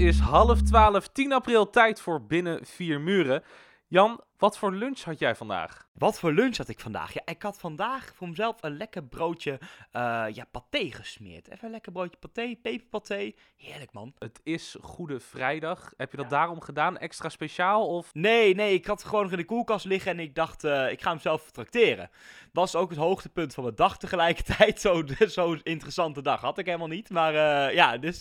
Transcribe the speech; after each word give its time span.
Is 0.00 0.18
half 0.18 0.62
twaalf, 0.62 1.08
10 1.08 1.32
april, 1.32 1.70
tijd 1.70 2.00
voor 2.00 2.26
Binnen 2.26 2.66
Vier 2.66 3.00
Muren. 3.00 3.42
Jan, 3.88 4.20
wat 4.40 4.58
voor 4.58 4.72
lunch 4.72 5.00
had 5.00 5.18
jij 5.18 5.34
vandaag? 5.34 5.88
Wat 5.92 6.18
voor 6.18 6.32
lunch 6.32 6.56
had 6.56 6.68
ik 6.68 6.80
vandaag? 6.80 7.12
Ja, 7.12 7.22
ik 7.24 7.42
had 7.42 7.58
vandaag 7.58 8.12
voor 8.14 8.28
mezelf 8.28 8.56
een 8.60 8.76
lekker 8.76 9.04
broodje 9.04 9.58
uh, 9.60 10.26
ja, 10.32 10.44
paté 10.50 10.90
gesmeerd. 10.90 11.48
Even 11.48 11.64
een 11.64 11.70
lekker 11.70 11.92
broodje 11.92 12.18
paté, 12.18 12.56
peperpaté. 12.62 13.32
Heerlijk, 13.56 13.92
man. 13.92 14.14
Het 14.18 14.40
is 14.42 14.76
Goede 14.80 15.20
Vrijdag. 15.20 15.92
Heb 15.96 16.10
je 16.10 16.16
dat 16.16 16.30
daarom 16.30 16.60
gedaan? 16.60 16.98
Extra 16.98 17.28
speciaal? 17.28 17.86
Of? 17.86 18.14
Nee, 18.14 18.54
nee, 18.54 18.74
ik 18.74 18.86
had 18.86 19.04
gewoon 19.04 19.22
nog 19.22 19.32
in 19.32 19.38
de 19.38 19.44
koelkast 19.44 19.84
liggen 19.84 20.12
en 20.12 20.20
ik 20.20 20.34
dacht, 20.34 20.64
uh, 20.64 20.90
ik 20.90 21.02
ga 21.02 21.10
hem 21.10 21.20
zelf 21.20 21.50
tracteren. 21.50 22.10
Was 22.52 22.74
ook 22.74 22.90
het 22.90 22.98
hoogtepunt 22.98 23.54
van 23.54 23.64
mijn 23.64 23.76
dag 23.76 23.98
tegelijkertijd. 23.98 24.80
Zo'n 24.90 25.08
zo 25.28 25.56
interessante 25.62 26.22
dag 26.22 26.40
had 26.40 26.58
ik 26.58 26.66
helemaal 26.66 26.88
niet. 26.88 27.10
Maar 27.10 27.34
uh, 27.34 27.74
ja, 27.74 27.98
dus 27.98 28.20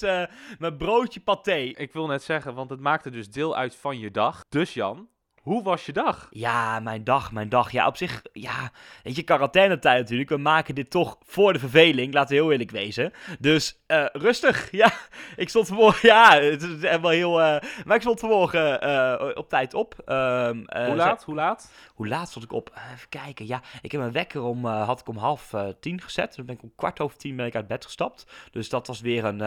mijn 0.59 0.77
broodje 0.77 1.19
paté. 1.19 1.57
Ik 1.57 1.93
wil 1.93 2.07
net 2.07 2.23
zeggen, 2.23 2.53
want 2.53 2.69
het 2.69 2.79
maakte 2.79 3.09
dus 3.09 3.29
deel 3.29 3.55
uit 3.55 3.75
van 3.75 3.99
je 3.99 4.11
dag. 4.11 4.43
Dus 4.49 4.73
Jan, 4.73 5.09
hoe 5.41 5.63
was 5.63 5.85
je 5.85 5.91
dag? 5.91 6.27
Ja, 6.31 6.79
mijn 6.79 7.03
dag, 7.03 7.31
mijn 7.31 7.49
dag. 7.49 7.71
Ja, 7.71 7.87
op 7.87 7.97
zich, 7.97 8.21
ja, 8.33 8.71
weet 9.03 9.15
je, 9.15 9.23
quarantainetijd 9.23 9.99
natuurlijk. 9.99 10.29
We 10.29 10.37
maken 10.37 10.75
dit 10.75 10.89
toch 10.89 11.17
voor 11.25 11.53
de 11.53 11.59
verveling, 11.59 12.13
laten 12.13 12.29
we 12.29 12.41
heel 12.41 12.51
eerlijk 12.51 12.71
wezen. 12.71 13.13
Dus 13.39 13.79
uh, 13.87 14.05
rustig, 14.13 14.71
ja. 14.81 14.91
Ik 15.35 15.49
stond 15.49 15.67
vanmorgen, 15.67 16.09
ja, 16.09 16.39
het 16.39 16.61
is 16.61 16.99
wel 16.99 17.09
heel... 17.09 17.39
Uh, 17.39 17.57
maar 17.85 17.95
ik 17.95 18.01
stond 18.01 18.19
vanmorgen 18.19 18.87
uh, 18.87 19.31
op 19.33 19.49
tijd 19.49 19.73
op. 19.73 19.95
Um, 20.05 20.65
hoe 20.85 20.95
laat, 20.95 21.23
hoe 21.23 21.35
laat? 21.35 21.71
Hoe 21.99 22.07
laat 22.07 22.29
stond 22.29 22.45
ik 22.45 22.53
op? 22.53 22.71
even 22.93 23.09
kijken, 23.09 23.47
ja. 23.47 23.61
Ik 23.81 23.91
heb 23.91 24.01
mijn 24.01 24.13
wekker 24.13 24.41
om, 24.41 24.65
had 24.65 24.99
ik 24.99 25.07
om 25.07 25.17
half 25.17 25.53
tien 25.79 26.01
gezet. 26.01 26.35
Dan 26.35 26.45
ben 26.45 26.55
ik 26.55 26.63
om 26.63 26.71
kwart 26.75 26.99
over 26.99 27.17
tien 27.17 27.35
ben 27.35 27.45
ik 27.45 27.55
uit 27.55 27.67
bed 27.67 27.85
gestapt. 27.85 28.25
Dus 28.51 28.69
dat 28.69 28.87
was 28.87 29.01
weer 29.01 29.25
een, 29.25 29.37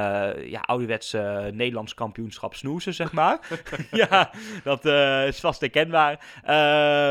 ja, 0.48 0.60
ouderwetse 0.60 1.50
Nederlands 1.54 1.94
kampioenschap 1.94 2.54
snoezen, 2.54 2.94
zeg 2.94 3.12
maar. 3.12 3.38
ja, 3.90 4.30
dat 4.64 4.84
is 5.28 5.40
vast 5.40 5.60
herkenbaar. 5.60 6.12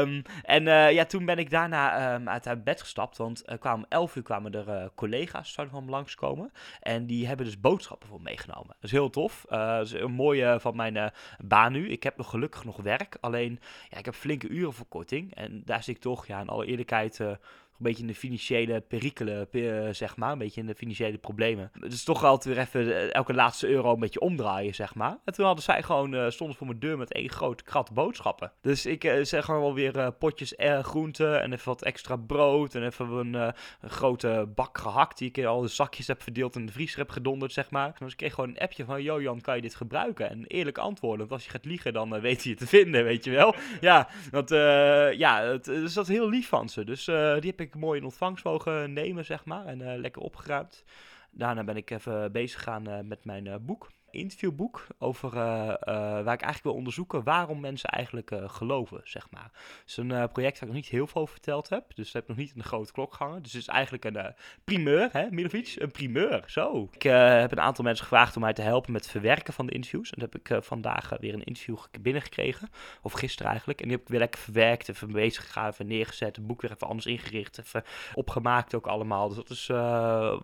Um, 0.02 0.22
en 0.44 0.64
ja, 0.94 1.06
toen 1.06 1.26
ben 1.26 1.38
ik 1.38 1.50
daarna 1.50 2.14
um, 2.16 2.30
uit, 2.30 2.48
uit 2.48 2.64
bed 2.64 2.82
gestapt. 2.82 3.18
Want 3.18 3.44
uh, 3.46 3.58
kwamen, 3.60 3.86
11 3.90 4.16
uur 4.16 4.24
kwamen 4.24 4.54
er 4.54 4.92
collega's 4.96 5.54
zouden 5.54 5.76
van 5.76 5.90
langskomen. 5.90 6.52
En 6.82 7.06
die 7.06 7.28
hebben 7.28 7.46
dus 7.46 7.60
boodschappen 7.60 8.08
voor 8.08 8.22
meegenomen. 8.22 8.68
Dat 8.68 8.84
is 8.84 8.92
heel 8.92 9.10
tof. 9.10 9.46
dat 9.50 9.86
is 9.86 9.92
een 9.92 10.12
mooie 10.12 10.58
van 10.60 10.76
mijn 10.76 11.12
baan 11.40 11.72
nu. 11.72 11.90
Ik 11.90 12.04
heb 12.04 12.18
nog 12.18 12.30
gelukkig 12.30 12.64
nog 12.66 12.78
werk. 12.78 13.18
Alleen, 13.22 13.60
ja, 13.90 13.98
ik 13.98 14.06
heb 14.06 14.16
flinke 14.16 14.48
urenverkorting. 14.48 15.31
En 15.34 15.62
daar 15.66 15.84
zit 15.84 15.96
ik 15.96 16.02
toch, 16.02 16.28
ja, 16.28 16.40
in 16.42 16.48
alle 16.50 16.66
eerlijkheid 16.66 17.20
een 17.20 17.38
beetje 17.84 18.02
in 18.02 18.08
de 18.08 18.16
financiële 18.16 18.82
perikelen, 18.82 19.48
zeg 19.96 20.18
maar. 20.18 20.32
Een 20.32 20.38
beetje 20.38 20.62
in 20.62 20.68
de 20.68 20.76
financiële 20.76 21.18
problemen. 21.18 21.72
Dus 21.80 22.04
toch 22.04 22.24
altijd 22.24 22.56
weer 22.56 22.64
even 22.64 22.96
eh, 22.96 23.14
elke 23.14 23.34
laatste 23.34 23.68
euro 23.68 23.94
een 23.94 24.00
beetje 24.00 24.20
omdraaien, 24.20 24.76
zeg 24.76 24.96
maar. 24.96 25.18
En 25.26 25.34
toen 25.34 25.46
hadden 25.46 25.64
zij 25.64 25.84
gewoon, 25.84 26.14
uh, 26.14 26.30
stonden 26.30 26.58
voor 26.58 26.68
mijn 26.68 26.80
deur 26.80 26.98
met 26.98 27.14
één 27.14 27.30
grote 27.30 27.64
krat 27.64 27.94
boodschappen. 27.94 28.52
Dus 28.62 28.86
ik 28.86 29.20
zeg 29.22 29.46
gewoon 29.46 29.62
wel 29.62 29.74
weer 29.74 30.12
potjes 30.12 30.54
groenten 30.82 31.42
en 31.42 31.54
even 31.54 31.68
wat 31.68 31.82
extra 31.82 32.16
brood. 32.16 32.76
En 32.76 32.86
even 32.86 33.10
een, 33.10 33.54
grote 33.82 34.50
bak 34.56 34.78
gehakt 34.78 35.18
die 35.18 35.32
ik 35.34 35.46
al 35.46 35.62
de 35.62 35.68
zakjes 35.68 36.08
heb 36.08 36.22
verdeeld 36.22 36.56
en 36.56 36.66
de 36.66 36.72
vriezer 36.72 37.00
heb 37.00 37.10
gedonderd, 37.10 37.52
zeg 37.52 37.70
maar. 37.70 37.96
Dus 38.00 38.12
ik 38.12 38.18
kreeg 38.18 38.34
gewoon 38.34 38.50
een 38.50 38.60
appje 38.60 38.86
van, 38.86 39.04
yo 39.04 39.22
Jan, 39.22 39.42
kan 39.42 39.56
je 39.56 39.62
dit 39.62 39.76
gebruiken? 39.76 40.30
En 40.30 40.46
eerlijk 40.46 40.78
antwoorden, 40.78 41.20
want 41.20 41.32
als 41.32 41.44
je 41.44 41.50
gaat 41.50 41.66
liegen, 41.66 41.94
dan 41.94 42.20
weet 42.20 42.44
hij 42.44 42.52
je 42.52 42.58
te 42.58 42.68
vinden, 42.68 43.04
weet 43.04 43.24
je 43.24 43.32
wel. 43.32 43.56
Ja, 43.82 44.08
want, 44.32 44.50
ja, 45.18 45.42
het, 45.42 45.66
dus 45.66 45.94
dat 45.94 46.10
is 46.10 46.16
heel 46.16 46.30
lief 46.30 46.48
van 46.48 46.70
ze. 46.70 46.84
Dus 46.84 47.06
die 47.06 47.50
heb 47.50 47.62
ik 47.62 47.71
mooi 47.76 48.00
in 48.00 48.06
ontvangst 48.06 48.44
mogen 48.44 48.94
nemen, 48.94 49.26
zeg 49.26 49.46
maar. 49.46 49.66
En 49.66 49.80
uh, 49.80 49.94
lekker 49.96 50.22
opgeruimd. 50.22 50.84
Daarna 51.32 51.64
ben 51.64 51.76
ik 51.76 51.90
even 51.90 52.32
bezig 52.32 52.58
gegaan 52.58 52.90
uh, 52.90 53.00
met 53.00 53.26
mijn 53.26 53.46
uh, 53.46 53.56
boek 53.62 53.90
interviewboek 54.12 54.88
over 55.00 55.34
uh, 55.34 55.42
uh, 55.42 55.76
waar 55.84 56.20
ik 56.20 56.28
eigenlijk 56.28 56.64
wil 56.64 56.74
onderzoeken 56.74 57.24
waarom 57.24 57.60
mensen 57.60 57.90
eigenlijk 57.90 58.32
uh, 58.32 58.50
geloven, 58.50 59.02
zeg 59.04 59.28
maar. 59.30 59.52
Het 59.54 59.84
is 59.86 59.98
een 59.98 60.08
project 60.08 60.60
waar 60.60 60.70
ik 60.70 60.76
nog 60.76 60.84
niet 60.84 60.88
heel 60.88 61.08
veel 61.08 61.22
over 61.22 61.34
verteld 61.34 61.70
heb, 61.70 61.96
dus 61.96 62.06
dat 62.06 62.14
heb 62.14 62.22
ik 62.22 62.28
nog 62.28 62.38
niet 62.38 62.52
in 62.54 62.62
de 62.62 62.68
grote 62.68 62.92
klok 62.92 63.14
gehangen. 63.14 63.42
Dus 63.42 63.54
het 63.54 63.62
is 63.62 63.68
eigenlijk 63.68 64.06
een 64.06 64.34
primeur, 64.64 65.10
hè, 65.12 65.28
Milovic? 65.30 65.76
Een 65.78 65.92
primeur, 65.92 66.44
zo. 66.46 66.90
Ik 66.92 67.04
heb 67.04 67.52
een 67.52 67.60
aantal 67.60 67.84
mensen 67.84 68.06
gevraagd 68.06 68.36
om 68.36 68.42
mij 68.42 68.54
te 68.54 68.62
helpen 68.62 68.92
met 68.92 69.02
het 69.02 69.12
verwerken 69.12 69.54
van 69.54 69.66
de 69.66 69.74
interviews. 69.74 70.10
En 70.12 70.20
dat 70.20 70.34
heb 70.34 70.42
ik 70.42 70.64
vandaag 70.64 71.10
weer 71.20 71.34
een 71.34 71.44
interview 71.44 71.78
binnengekregen, 72.02 72.70
of 73.02 73.12
gisteren 73.12 73.50
eigenlijk. 73.52 73.82
En 73.82 73.88
die 73.88 73.96
heb 73.96 74.06
ik 74.06 74.12
weer 74.12 74.20
lekker 74.20 74.42
verwerkt, 74.42 74.90
even 74.90 75.12
bezig 75.12 75.46
gegaan, 75.46 75.70
even 75.70 75.88
neergezet, 75.88 76.36
het 76.36 76.48
boek 76.48 76.62
weer 76.62 76.72
even 76.72 76.88
anders 76.88 77.06
ingericht, 77.06 77.60
even 77.60 77.84
opgemaakt 78.14 78.76
ook 78.76 78.88
allemaal. 78.88 79.28
Dus 79.28 79.38
dat 79.38 79.50
is, 79.50 79.68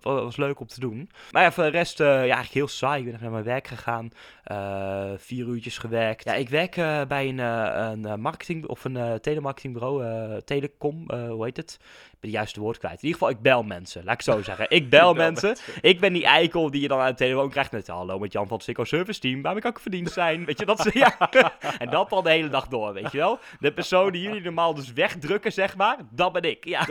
was 0.02 0.38
leuk 0.38 0.60
om 0.60 0.68
te 0.68 0.80
doen. 0.80 1.10
Maar 1.32 1.44
ja, 1.44 1.52
voor 1.52 1.64
de 1.64 1.70
rest, 1.70 1.98
ja, 1.98 2.20
eigenlijk 2.20 2.54
heel 2.54 2.68
saai. 2.68 3.06
Ik 3.06 3.12
ben 3.12 3.22
naar 3.22 3.32
mijn 3.32 3.44
werk 3.44 3.57
gegaan. 3.66 4.10
Uh, 4.52 5.12
vier 5.18 5.48
uurtjes 5.48 5.78
gewerkt. 5.78 6.24
Ja, 6.24 6.34
ik 6.34 6.50
werk 6.50 6.78
uh, 6.78 7.02
bij 7.08 7.28
een, 7.28 7.38
uh, 7.38 7.92
een 7.92 8.22
marketing 8.22 8.66
of 8.66 8.86
een 8.86 9.20
telemarketingbureau. 9.22 10.42
telecom, 10.44 11.12
hoe 11.12 11.46
heet 11.46 11.58
het? 11.58 11.78
Ik 12.18 12.24
ben 12.24 12.30
de 12.32 12.38
juiste 12.38 12.60
woord 12.60 12.78
kwijt. 12.78 13.02
In 13.02 13.08
ieder 13.08 13.20
geval, 13.20 13.36
ik 13.36 13.42
bel 13.42 13.64
mensen. 13.64 14.04
Laat 14.04 14.14
ik 14.14 14.22
zo 14.22 14.42
zeggen. 14.50 14.70
Ik 14.70 14.90
bel, 14.90 15.14
mensen. 15.14 15.58
Ik 15.82 16.00
ben 16.00 16.14
die 16.14 16.26
eikel 16.26 16.72
die 16.72 16.82
je 16.82 16.88
dan 16.88 17.00
aan 17.00 17.10
de 17.10 17.16
telefoon 17.16 17.50
krijgt 17.50 17.72
met... 17.72 17.88
Hallo, 17.88 18.20
met 18.20 18.32
Jan 18.32 18.48
van 18.48 18.56
het 18.56 18.66
Sikko 18.66 18.84
Service 18.84 19.20
Team. 19.20 19.42
Waarmee 19.42 19.62
kan 19.62 19.72
ik 19.72 19.80
verdiend 19.80 20.12
zijn? 20.12 20.46
Weet 20.46 20.60
je, 20.60 20.66
dat 20.66 20.80
ze... 20.80 20.90
Ja. 20.94 21.30
en 21.80 21.90
dat 21.90 22.12
al 22.12 22.22
de 22.22 22.30
hele 22.30 22.50
dag 22.50 22.68
door, 22.68 22.94
weet 22.94 23.12
je 23.12 23.18
wel? 23.18 23.40
De 23.60 23.74
persoon 23.74 24.12
die 24.12 24.22
jullie 24.22 24.42
normaal 24.42 24.74
dus 24.74 24.94
wegdrukken, 24.94 25.54
zeg 25.54 25.76
maar. 25.76 25.98
Dat 26.12 26.34
ben 26.34 26.44
ik, 26.44 26.66
ja. 26.66 26.86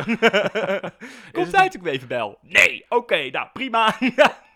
Komt 1.32 1.54
uit 1.54 1.74
ik 1.74 1.86
even 1.86 2.08
bel? 2.08 2.38
Nee. 2.42 2.84
Oké, 2.88 3.30
nou, 3.30 3.48
prima. 3.52 3.96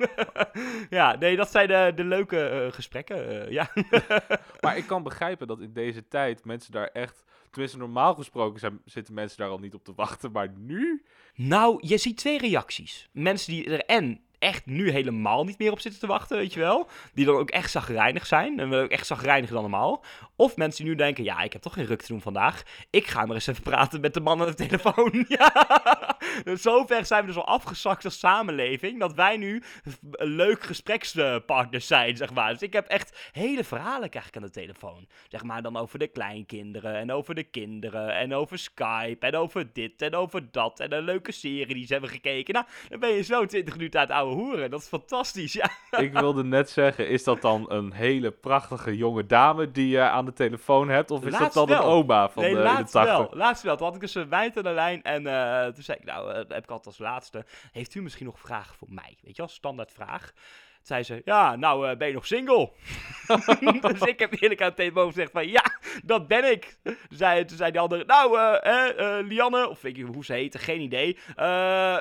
ja, 0.99 1.17
nee, 1.17 1.37
dat 1.37 1.51
zijn 1.51 1.69
de, 1.69 1.93
de 1.95 2.05
leuke 2.05 2.65
uh, 2.67 2.73
gesprekken, 2.73 3.33
uh, 3.33 3.51
ja. 3.51 3.71
maar 4.61 4.77
ik 4.77 4.87
kan 4.87 5.03
begrijpen 5.03 5.47
dat 5.47 5.61
in 5.61 5.73
deze 5.73 6.09
tijd 6.09 6.45
mensen 6.45 6.73
daar 6.73 6.89
echt... 6.89 7.25
Tenminste, 7.51 7.79
normaal 7.79 8.15
gesproken 8.15 8.61
zijn, 8.61 8.81
zitten 8.85 9.15
mensen 9.15 9.39
daar 9.39 9.49
al 9.49 9.59
niet 9.59 9.75
op 9.75 9.85
te 9.85 9.93
wachten, 9.97 10.33
maar 10.33 10.49
nu... 10.57 11.05
Nou, 11.35 11.77
je 11.87 11.99
ziet 11.99 12.17
twee 12.17 12.39
reacties. 12.39 13.09
Mensen 13.13 13.53
die 13.53 13.71
er 13.71 13.85
en 13.85 14.21
echt 14.41 14.67
nu 14.67 14.91
helemaal 14.91 15.45
niet 15.45 15.59
meer 15.59 15.73
op 15.73 15.81
zitten 15.81 16.01
te 16.01 16.07
wachten, 16.07 16.37
weet 16.37 16.53
je 16.53 16.61
wel. 16.61 16.89
Die 17.15 17.25
dan 17.25 17.37
ook 17.37 17.51
echt 17.51 17.71
zagrijnig 17.71 18.27
zijn. 18.27 18.61
En 18.61 18.75
ook 18.75 18.91
echt 18.91 19.07
zagrijniger 19.07 19.53
dan 19.55 19.63
normaal. 19.63 20.05
Of 20.37 20.57
mensen 20.57 20.85
die 20.85 20.93
nu 20.93 20.99
denken, 20.99 21.25
ja, 21.25 21.41
ik 21.41 21.53
heb 21.53 21.63
toch 21.63 21.73
geen 21.73 21.87
ruk 21.87 22.01
te 22.01 22.09
doen 22.09 22.21
vandaag. 22.21 22.63
Ik 22.91 23.07
ga 23.07 23.27
maar 23.27 23.35
eens 23.35 23.47
even 23.47 23.63
praten 23.63 24.01
met 24.01 24.15
de 24.15 24.21
man 24.21 24.41
aan 24.41 24.47
de 24.47 24.55
telefoon. 24.55 25.25
ja. 25.29 26.19
Dus 26.45 26.63
zover 26.71 27.05
zijn 27.07 27.21
we 27.21 27.27
dus 27.27 27.37
al 27.37 27.47
afgezakt 27.47 28.05
als 28.05 28.19
samenleving. 28.19 29.01
Dat 29.01 29.15
wij 29.15 29.37
nu 29.37 29.63
leuk 30.11 30.63
gesprekspartners 30.63 31.87
zijn, 31.87 32.17
zeg 32.17 32.33
maar. 32.33 32.53
Dus 32.53 32.63
ik 32.63 32.73
heb 32.73 32.87
echt 32.87 33.31
hele 33.33 33.65
verhalen 33.65 34.11
krijg 34.11 34.27
ik 34.27 34.37
aan 34.37 34.43
de 34.43 34.51
telefoon. 34.51 35.07
Zeg 35.29 35.43
maar 35.43 35.63
dan 35.63 35.77
over 35.77 35.99
de 35.99 36.07
kleinkinderen 36.07 36.95
en 36.95 37.13
over 37.13 37.35
de 37.35 37.43
kinderen 37.43 38.15
en 38.15 38.35
over 38.35 38.59
Skype 38.59 39.27
en 39.27 39.35
over 39.35 39.73
dit 39.73 40.03
en 40.03 40.15
over 40.15 40.51
dat. 40.51 40.81
En 40.81 40.93
een 40.93 41.03
leuke 41.03 41.33
serie 41.33 41.75
die 41.75 41.87
ze 41.87 41.93
hebben 41.93 42.11
gekeken. 42.11 42.55
Nou, 42.55 42.67
dan 42.89 43.01
ben 43.01 43.11
je 43.11 43.23
zo 43.23 43.47
20 43.47 43.75
minuten 43.75 44.01
aan 44.01 44.07
het 44.07 44.17
oude 44.17 44.35
hoeren. 44.35 44.71
Dat 44.71 44.81
is 44.81 44.87
fantastisch, 44.87 45.53
ja. 45.53 45.71
Ik 46.01 46.13
wilde 46.13 46.45
net 46.45 46.71
zeggen, 46.71 47.09
is 47.09 47.25
dat 47.25 47.43
dan 47.43 47.65
een 47.69 47.93
hele 47.93 48.31
prachtige 48.31 48.97
jonge 48.97 49.27
dame 49.27 49.71
die 49.71 49.89
je 49.89 50.01
aan 50.01 50.25
de 50.25 50.33
telefoon 50.33 50.89
hebt? 50.89 51.11
Of 51.11 51.25
is 51.25 51.39
dat 51.39 51.53
dan 51.53 51.71
een 51.71 51.79
oma 51.79 52.29
van 52.29 52.43
nee, 52.43 52.55
de, 52.55 52.61
laatst 52.61 52.93
de 52.93 53.03
wel. 53.03 53.31
Laatst 53.33 53.63
wel. 53.63 53.77
Toen 53.77 53.87
had 53.87 53.95
ik 53.95 54.01
dus 54.01 54.15
een 54.15 54.29
wijn 54.29 54.57
aan 54.57 54.63
de 54.63 54.71
lijn 54.71 55.03
en 55.03 55.23
uh, 55.23 55.65
toen 55.65 55.83
zei 55.83 55.99
ik, 56.01 56.10
nou, 56.11 56.31
uh, 56.31 56.37
heb 56.37 56.63
ik 56.63 56.71
altijd 56.71 56.87
als 56.87 56.99
laatste. 56.99 57.45
Heeft 57.73 57.95
u 57.95 58.03
misschien 58.03 58.27
nog 58.27 58.41
vragen 58.41 58.77
voor 58.77 58.89
mij? 58.91 59.19
Weet 59.23 59.37
je 59.37 59.43
wel, 59.43 59.51
standaard 59.51 59.93
vraag 59.93 60.33
zei 60.91 61.03
ze, 61.03 61.23
ja, 61.25 61.57
nou 61.57 61.91
uh, 61.91 61.97
ben 61.97 62.09
je 62.09 62.15
nog 62.15 62.27
single? 62.27 62.71
dus 63.81 64.01
ik 64.01 64.19
heb 64.19 64.41
eerlijk 64.41 64.61
aan 64.61 64.67
het 64.67 64.77
telefoon 64.77 65.07
gezegd 65.07 65.31
van, 65.33 65.49
ja, 65.49 65.65
dat 66.05 66.29
ben 66.29 66.51
ik. 66.51 66.77
Toen 66.83 66.97
zei, 67.11 67.45
toen 67.45 67.57
zei 67.57 67.71
die 67.71 67.81
andere, 67.81 68.05
nou, 68.05 68.39
uh, 68.39 68.89
uh, 68.99 69.27
Lianne, 69.29 69.69
of 69.69 69.81
weet 69.81 69.97
je 69.97 70.05
hoe 70.05 70.25
ze 70.25 70.33
heette, 70.33 70.59
geen 70.59 70.81
idee. 70.81 71.19
Eh, 71.37 71.95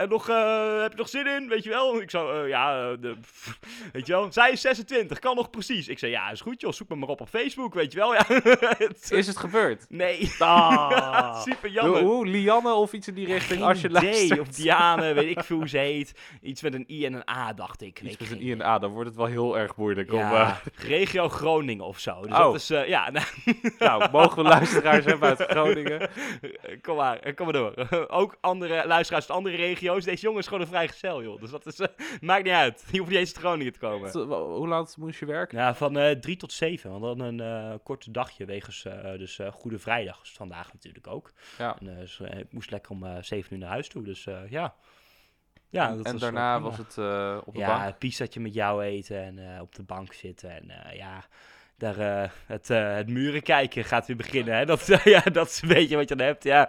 en 0.00 0.08
nog, 0.08 0.26
heb 0.26 0.90
je 0.90 0.96
nog 0.96 1.08
zin 1.08 1.26
in, 1.26 1.48
weet 1.48 1.64
je 1.64 1.70
wel? 1.70 2.00
Ik 2.00 2.10
zo, 2.10 2.46
ja, 2.46 2.96
de, 2.96 3.16
weet 3.92 4.06
je 4.06 4.12
wel, 4.12 4.32
zij 4.32 4.50
is 4.50 4.60
26, 4.60 5.18
kan 5.18 5.36
nog 5.36 5.50
precies. 5.50 5.88
Ik 5.88 5.98
zei, 5.98 6.12
ja, 6.12 6.30
is 6.30 6.40
goed 6.40 6.60
joh, 6.60 6.72
zoek 6.72 6.88
me 6.88 6.96
maar 6.96 7.08
op 7.08 7.20
op 7.20 7.28
Facebook, 7.28 7.74
weet 7.74 7.92
je 7.92 7.98
wel. 7.98 8.14
Ja. 8.20 9.16
is 9.16 9.26
het 9.26 9.36
gebeurd? 9.36 9.86
Nee. 9.88 10.32
Ah. 10.38 11.40
Super 11.42 11.70
jammer. 11.70 12.02
Hoe, 12.02 12.26
Lianne 12.26 12.72
of 12.72 12.92
iets 12.92 13.08
in 13.08 13.14
die 13.14 13.26
richting, 13.26 13.58
geen 13.58 13.68
als 13.68 13.80
je 13.80 13.88
idee. 13.88 14.02
luistert. 14.02 14.40
Of 14.40 14.48
Diane, 14.48 15.12
weet 15.12 15.36
ik 15.36 15.44
veel 15.44 15.56
hoe 15.56 15.68
ze 15.68 15.78
heet. 15.78 16.12
Iets 16.42 16.62
met 16.62 16.74
een 16.74 16.84
I 16.88 17.04
en 17.04 17.12
een 17.12 17.28
A, 17.30 17.52
dacht 17.52 17.82
ik. 17.82 18.00
Iets 18.00 18.29
met 18.30 18.38
een 18.38 18.46
I 18.46 18.52
en 18.52 18.60
een 18.60 18.66
A, 18.66 18.78
dan 18.78 18.90
wordt 18.90 19.08
het 19.08 19.16
wel 19.16 19.26
heel 19.26 19.58
erg 19.58 19.76
moeilijk. 19.76 20.12
Ja, 20.12 20.30
om, 20.30 20.36
uh... 20.36 20.56
regio 20.88 21.28
Groningen 21.28 21.84
of 21.84 21.98
zo. 21.98 22.20
Dus 22.22 22.30
oh. 22.30 22.38
dat 22.38 22.54
is, 22.54 22.70
uh, 22.70 22.88
ja. 22.88 23.10
nou, 23.78 24.10
mogen 24.10 24.42
we 24.42 24.48
luisteraars 24.48 25.04
hebben 25.04 25.28
uit 25.28 25.50
Groningen? 25.50 26.10
kom 26.82 26.96
maar, 26.96 27.34
kom 27.34 27.44
maar 27.44 27.54
door. 27.54 27.88
Ook 28.20 28.36
andere 28.40 28.86
luisteraars 28.86 29.28
uit 29.28 29.36
andere 29.36 29.56
regio's. 29.56 30.04
Deze 30.04 30.22
jongen 30.22 30.40
is 30.40 30.46
gewoon 30.46 30.60
een 30.60 30.66
vrijgezel, 30.66 31.22
joh. 31.22 31.40
Dus 31.40 31.50
dat 31.50 31.66
is, 31.66 31.80
uh, 31.80 31.86
maakt 32.20 32.44
niet 32.44 32.52
uit. 32.52 32.84
Je 32.90 32.98
hoeft 32.98 33.10
niet 33.10 33.18
eens 33.18 33.34
uit 33.34 33.44
Groningen 33.44 33.72
te 33.72 33.78
komen. 33.78 34.10
Hoe 34.56 34.68
laat 34.68 34.96
moest 34.98 35.18
je 35.18 35.26
werken? 35.26 35.58
Ja, 35.58 35.74
van 35.74 36.18
drie 36.20 36.36
tot 36.36 36.52
zeven. 36.52 37.00
Want 37.00 37.18
dan 37.18 37.38
een 37.38 37.82
kort 37.82 38.14
dagje 38.14 38.44
wegens 38.44 38.86
dus 39.16 39.38
Goede 39.52 39.78
Vrijdag. 39.78 40.20
Dus 40.20 40.32
vandaag 40.32 40.72
natuurlijk 40.72 41.06
ook. 41.06 41.32
Ja. 41.58 41.76
En, 41.78 41.96
dus, 42.00 42.20
ik 42.20 42.52
moest 42.52 42.70
lekker 42.70 42.90
om 42.90 43.06
zeven 43.20 43.52
uur 43.52 43.58
naar 43.58 43.68
huis 43.68 43.88
toe. 43.88 44.02
Dus 44.02 44.26
ja. 44.48 44.74
Ja, 45.70 45.88
en 45.88 45.96
dat 45.96 46.06
en 46.06 46.12
was 46.12 46.20
daarna 46.20 46.60
was 46.60 46.76
het 46.76 46.98
eh, 46.98 47.38
op 47.44 47.54
de 47.54 47.60
ja, 47.60 47.66
bank. 47.66 47.86
een 47.86 47.98
pizzatje 47.98 48.40
met 48.40 48.54
jou 48.54 48.82
eten 48.82 49.22
en 49.24 49.54
eh, 49.54 49.60
op 49.60 49.74
de 49.74 49.82
bank 49.82 50.12
zitten. 50.12 50.50
En 50.50 50.70
eh, 50.70 50.96
ja, 50.96 51.24
daar, 51.80 51.98
eh, 51.98 52.30
het, 52.46 52.70
eh, 52.70 52.94
het 52.94 53.08
muren 53.08 53.42
kijken 53.42 53.84
gaat 53.84 54.06
weer 54.06 54.16
beginnen. 54.16 54.54
Hè? 54.54 54.64
Dat, 54.64 54.86
ja, 55.04 55.20
dat 55.20 55.46
is 55.46 55.62
een 55.62 55.68
beetje 55.68 55.96
wat 55.96 56.08
je 56.08 56.16
dan 56.16 56.26
hebt. 56.26 56.44
Ja, 56.44 56.68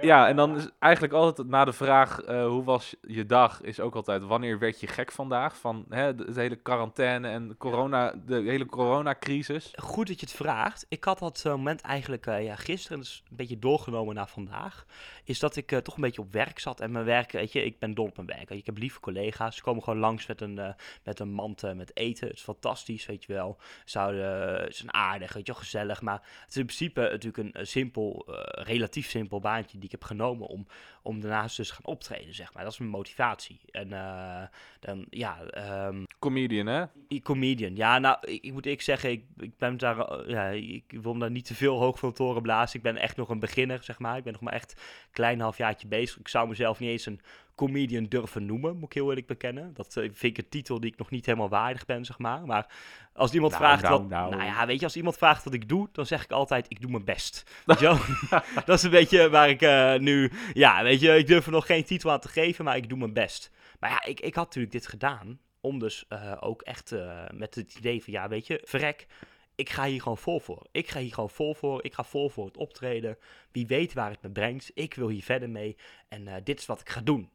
Ja, 0.00 0.28
en 0.28 0.36
dan 0.36 0.56
is 0.56 0.68
eigenlijk 0.78 1.12
altijd 1.12 1.48
na 1.48 1.64
de 1.64 1.72
vraag 1.72 2.20
eh, 2.20 2.46
hoe 2.46 2.64
was 2.64 2.94
je 3.00 3.26
dag, 3.26 3.60
is 3.62 3.80
ook 3.80 3.94
altijd 3.94 4.22
wanneer 4.22 4.58
werd 4.58 4.80
je 4.80 4.86
gek 4.86 5.12
vandaag? 5.12 5.56
Van 5.56 5.84
hè, 5.88 6.14
de, 6.14 6.32
de 6.32 6.40
hele 6.40 6.56
quarantaine 6.56 7.28
en 7.28 7.54
corona, 7.58 8.14
de 8.26 8.34
hele 8.34 8.66
coronacrisis. 8.66 9.72
goed 9.76 10.06
dat 10.06 10.20
je 10.20 10.26
het 10.26 10.34
vraagt. 10.34 10.86
Ik 10.88 11.04
had 11.04 11.18
dat 11.18 11.44
moment 11.44 11.80
eigenlijk 11.80 12.26
eh, 12.26 12.44
ja, 12.44 12.56
gisteren, 12.56 12.98
dus 12.98 13.22
een 13.30 13.36
beetje 13.36 13.58
doorgenomen 13.58 14.14
naar 14.14 14.28
vandaag. 14.28 14.86
Is 15.24 15.38
dat 15.38 15.56
ik 15.56 15.72
eh, 15.72 15.78
toch 15.78 15.94
een 15.94 16.02
beetje 16.02 16.20
op 16.20 16.32
werk 16.32 16.58
zat. 16.58 16.80
En 16.80 16.92
mijn 16.92 17.04
werk, 17.04 17.32
weet 17.32 17.52
je, 17.52 17.64
ik 17.64 17.78
ben 17.78 17.94
dol 17.94 18.06
op 18.06 18.16
mijn 18.16 18.28
werk. 18.28 18.50
Ik 18.50 18.66
heb 18.66 18.78
lieve 18.78 19.00
collega's. 19.00 19.56
Ze 19.56 19.62
komen 19.62 19.82
gewoon 19.82 19.98
langs 19.98 20.26
met 20.26 20.40
een, 20.40 20.74
met 21.04 21.20
een 21.20 21.32
mand 21.32 21.74
met 21.74 21.96
eten. 21.96 22.28
Het 22.28 22.36
is 22.36 22.42
fantastisch, 22.42 23.06
weet 23.06 23.24
je 23.24 23.32
wel. 23.32 23.58
Zouden, 23.84 24.47
is 24.68 24.80
een 24.80 24.94
aardig, 24.94 25.32
weet 25.32 25.46
je 25.46 25.52
wel, 25.52 25.60
gezellig. 25.60 26.00
Maar 26.02 26.20
het 26.40 26.50
is 26.50 26.56
in 26.56 26.64
principe 26.64 27.00
natuurlijk 27.00 27.36
een, 27.36 27.52
eh, 27.52 27.64
simpel, 27.64 28.24
eh, 28.26 28.64
relatief 28.64 29.08
simpel 29.08 29.40
baantje 29.40 29.76
die 29.76 29.84
ik 29.84 29.90
heb 29.90 30.04
genomen 30.04 30.46
om, 30.46 30.66
om 31.02 31.20
daarnaast 31.20 31.56
dus 31.56 31.70
gaan 31.70 31.84
optreden, 31.84 32.34
zeg 32.34 32.54
maar. 32.54 32.62
Dat 32.62 32.72
is 32.72 32.78
mijn 32.78 32.90
motivatie. 32.90 33.60
En 33.70 33.92
eh, 33.92 34.42
dan, 34.80 35.06
ja, 35.10 35.42
ehm, 35.42 36.04
Comedian, 36.18 36.66
hè? 36.66 36.84
Comedian. 37.22 37.76
Ja, 37.76 37.98
nou, 37.98 38.16
ik, 38.20 38.44
ik 38.44 38.52
moet 38.52 38.64
eerlijk 38.64 38.82
zeggen, 38.82 39.10
ik, 39.10 39.24
ik 39.36 39.56
ben 39.58 39.76
daar, 39.76 39.98
eh, 39.98 40.28
ja, 40.28 40.48
ik 40.48 40.84
wil 41.00 41.14
me 41.14 41.20
daar 41.20 41.30
niet 41.30 41.46
te 41.46 41.54
veel 41.54 41.78
hoog 41.78 41.98
van 41.98 42.12
toren 42.12 42.42
blazen. 42.42 42.76
Ik 42.76 42.82
ben 42.82 42.96
echt 42.96 43.16
nog 43.16 43.28
een 43.28 43.40
beginner, 43.40 43.82
zeg 43.82 43.98
maar. 43.98 44.16
Ik 44.16 44.24
ben 44.24 44.32
nog 44.32 44.42
maar 44.42 44.52
echt 44.52 44.72
een 44.72 45.12
klein 45.12 45.40
halfjaartje 45.40 45.88
bezig. 45.88 46.18
Ik 46.18 46.28
zou 46.28 46.48
mezelf 46.48 46.78
niet 46.78 46.90
eens 46.90 47.06
een 47.06 47.20
comedian 47.58 48.04
durven 48.04 48.46
noemen, 48.46 48.74
moet 48.76 48.84
ik 48.84 48.92
heel 48.92 49.08
eerlijk 49.08 49.26
bekennen. 49.26 49.74
Dat 49.74 49.96
eh, 49.96 50.02
vind 50.12 50.38
ik 50.38 50.44
een 50.44 50.48
titel 50.48 50.80
die 50.80 50.92
ik 50.92 50.98
nog 50.98 51.10
niet 51.10 51.26
helemaal 51.26 51.48
waardig 51.48 51.86
ben, 51.86 52.04
zeg 52.04 52.18
maar. 52.18 52.46
Maar 52.46 52.66
als 53.12 53.32
iemand 53.32 53.52
Nou, 53.52 53.64
vraagt 53.64 53.82
nou, 53.82 54.00
wat, 54.00 54.08
nou. 54.08 54.30
nou 54.30 54.44
ja, 54.44 54.66
weet 54.66 54.78
je, 54.78 54.84
als 54.84 54.96
iemand 54.96 55.16
vraagt 55.16 55.44
wat 55.44 55.52
ik 55.52 55.68
doe, 55.68 55.88
dan 55.92 56.06
zeg 56.06 56.24
ik 56.24 56.30
altijd, 56.30 56.66
ik 56.68 56.80
doe 56.80 56.90
mijn 56.90 57.04
best. 57.04 57.50
Dat 58.66 58.68
is 58.68 58.82
een 58.82 58.90
beetje 58.90 59.28
waar 59.28 59.48
ik 59.48 59.62
eh, 59.62 59.94
nu, 59.94 60.32
ja, 60.52 60.82
weet 60.82 61.00
je, 61.00 61.16
ik 61.16 61.26
durf 61.26 61.46
er 61.46 61.52
nog 61.52 61.66
geen 61.66 61.84
titel 61.84 62.10
aan 62.10 62.20
te 62.20 62.28
geven, 62.28 62.64
maar 62.64 62.76
ik 62.76 62.88
doe 62.88 62.98
mijn 62.98 63.12
best. 63.12 63.50
Maar 63.80 63.90
ja, 63.90 64.04
ik, 64.04 64.20
ik 64.20 64.34
had 64.34 64.44
natuurlijk 64.44 64.72
dit 64.72 64.86
gedaan 64.86 65.40
om 65.60 65.78
dus 65.78 66.04
eh, 66.08 66.36
ook 66.40 66.62
echt 66.62 66.94
met 67.34 67.54
het 67.54 67.74
idee 67.74 68.04
van, 68.04 68.12
ja, 68.12 68.28
weet 68.28 68.46
je, 68.46 68.60
verrek, 68.64 69.06
ik 69.54 69.70
ga 69.70 69.84
hier 69.84 70.02
gewoon 70.02 70.18
vol 70.18 70.40
voor. 70.40 70.66
Ik 70.70 70.88
ga 70.88 71.00
hier 71.00 71.14
gewoon 71.14 71.30
vol 71.30 71.54
voor. 71.54 71.84
Ik 71.84 71.94
ga 71.94 72.04
vol 72.04 72.28
voor 72.28 72.46
het 72.46 72.56
optreden. 72.56 73.18
Wie 73.52 73.66
weet 73.66 73.92
waar 73.92 74.10
het 74.10 74.22
me 74.22 74.30
brengt. 74.30 74.70
Ik 74.74 74.94
wil 74.94 75.08
hier 75.08 75.22
verder 75.22 75.50
mee. 75.50 75.76
En 76.08 76.40
dit 76.44 76.58
is 76.58 76.66
wat 76.66 76.80
ik 76.80 76.88
ga 76.88 77.00
doen. 77.00 77.30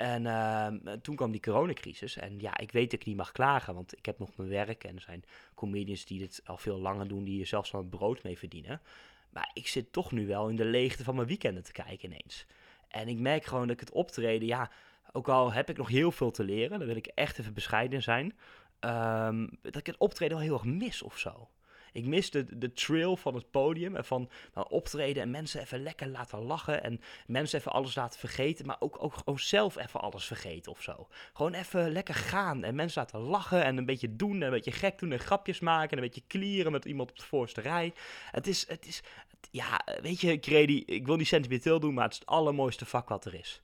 En 0.00 0.26
ehm, 0.26 1.00
toen 1.02 1.16
kwam 1.16 1.30
die 1.30 1.40
coronacrisis. 1.40 2.16
En 2.16 2.38
ja, 2.38 2.58
ik 2.58 2.72
weet 2.72 2.90
dat 2.90 3.00
ik 3.00 3.06
niet 3.06 3.16
mag 3.16 3.32
klagen, 3.32 3.74
want 3.74 3.98
ik 3.98 4.06
heb 4.06 4.18
nog 4.18 4.36
mijn 4.36 4.48
werk. 4.48 4.84
En 4.84 4.94
er 4.94 5.00
zijn 5.00 5.24
comedians 5.54 6.04
die 6.04 6.18
dit 6.18 6.40
al 6.44 6.56
veel 6.56 6.78
langer 6.78 7.08
doen, 7.08 7.24
die 7.24 7.40
er 7.40 7.46
zelfs 7.46 7.70
van 7.70 7.80
het 7.80 7.90
brood 7.90 8.22
mee 8.22 8.38
verdienen. 8.38 8.80
Maar 9.30 9.50
ik 9.52 9.66
zit 9.66 9.92
toch 9.92 10.12
nu 10.12 10.26
wel 10.26 10.48
in 10.48 10.56
de 10.56 10.64
leegte 10.64 11.04
van 11.04 11.14
mijn 11.14 11.26
weekenden 11.26 11.62
te 11.62 11.72
kijken 11.72 12.12
ineens. 12.12 12.46
En 12.88 13.08
ik 13.08 13.18
merk 13.18 13.44
gewoon 13.44 13.66
dat 13.66 13.74
ik 13.74 13.80
het 13.80 13.92
optreden, 13.92 14.48
ja, 14.48 14.70
ook 15.12 15.28
al 15.28 15.52
heb 15.52 15.70
ik 15.70 15.76
nog 15.76 15.88
heel 15.88 16.12
veel 16.12 16.30
te 16.30 16.44
leren, 16.44 16.78
daar 16.78 16.88
wil 16.88 16.96
ik 16.96 17.06
echt 17.06 17.38
even 17.38 17.54
bescheiden 17.54 18.02
zijn, 18.02 18.36
ehm, 18.78 19.48
dat 19.62 19.76
ik 19.76 19.86
het 19.86 19.98
optreden 19.98 20.36
wel 20.36 20.46
heel 20.46 20.54
erg 20.54 20.64
mis 20.64 21.02
of 21.02 21.18
zo. 21.18 21.48
Ik 21.92 22.06
mis 22.06 22.30
de, 22.30 22.58
de 22.58 22.72
trail 22.72 23.16
van 23.16 23.34
het 23.34 23.50
podium 23.50 23.96
en 23.96 24.04
van 24.04 24.30
nou, 24.54 24.66
optreden 24.70 25.22
en 25.22 25.30
mensen 25.30 25.60
even 25.60 25.82
lekker 25.82 26.08
laten 26.08 26.38
lachen 26.38 26.82
en 26.82 27.00
mensen 27.26 27.58
even 27.58 27.72
alles 27.72 27.94
laten 27.94 28.20
vergeten, 28.20 28.66
maar 28.66 28.76
ook, 28.78 29.22
ook 29.24 29.40
zelf 29.40 29.76
even 29.76 30.00
alles 30.00 30.24
vergeten 30.24 30.72
of 30.72 30.82
zo. 30.82 31.08
Gewoon 31.32 31.54
even 31.54 31.92
lekker 31.92 32.14
gaan 32.14 32.64
en 32.64 32.74
mensen 32.74 33.02
laten 33.02 33.20
lachen 33.20 33.64
en 33.64 33.76
een 33.76 33.86
beetje 33.86 34.16
doen 34.16 34.34
en 34.34 34.42
een 34.42 34.50
beetje 34.50 34.72
gek 34.72 34.98
doen 34.98 35.12
en 35.12 35.18
grapjes 35.18 35.60
maken 35.60 35.90
en 35.90 35.96
een 35.96 36.04
beetje 36.04 36.24
klieren 36.26 36.72
met 36.72 36.84
iemand 36.84 37.10
op 37.10 37.18
de 37.18 37.24
voorste 37.24 37.60
rij. 37.60 37.92
Het 38.30 38.46
is, 38.46 38.68
het 38.68 38.86
is, 38.86 39.02
ja, 39.50 39.80
weet 40.02 40.20
je, 40.20 40.38
Grady, 40.40 40.82
ik 40.86 41.06
wil 41.06 41.16
niet 41.16 41.26
sentimenteel 41.26 41.80
doen, 41.80 41.94
maar 41.94 42.04
het 42.04 42.12
is 42.12 42.18
het 42.18 42.28
allermooiste 42.28 42.86
vak 42.86 43.08
wat 43.08 43.24
er 43.24 43.34
is. 43.34 43.60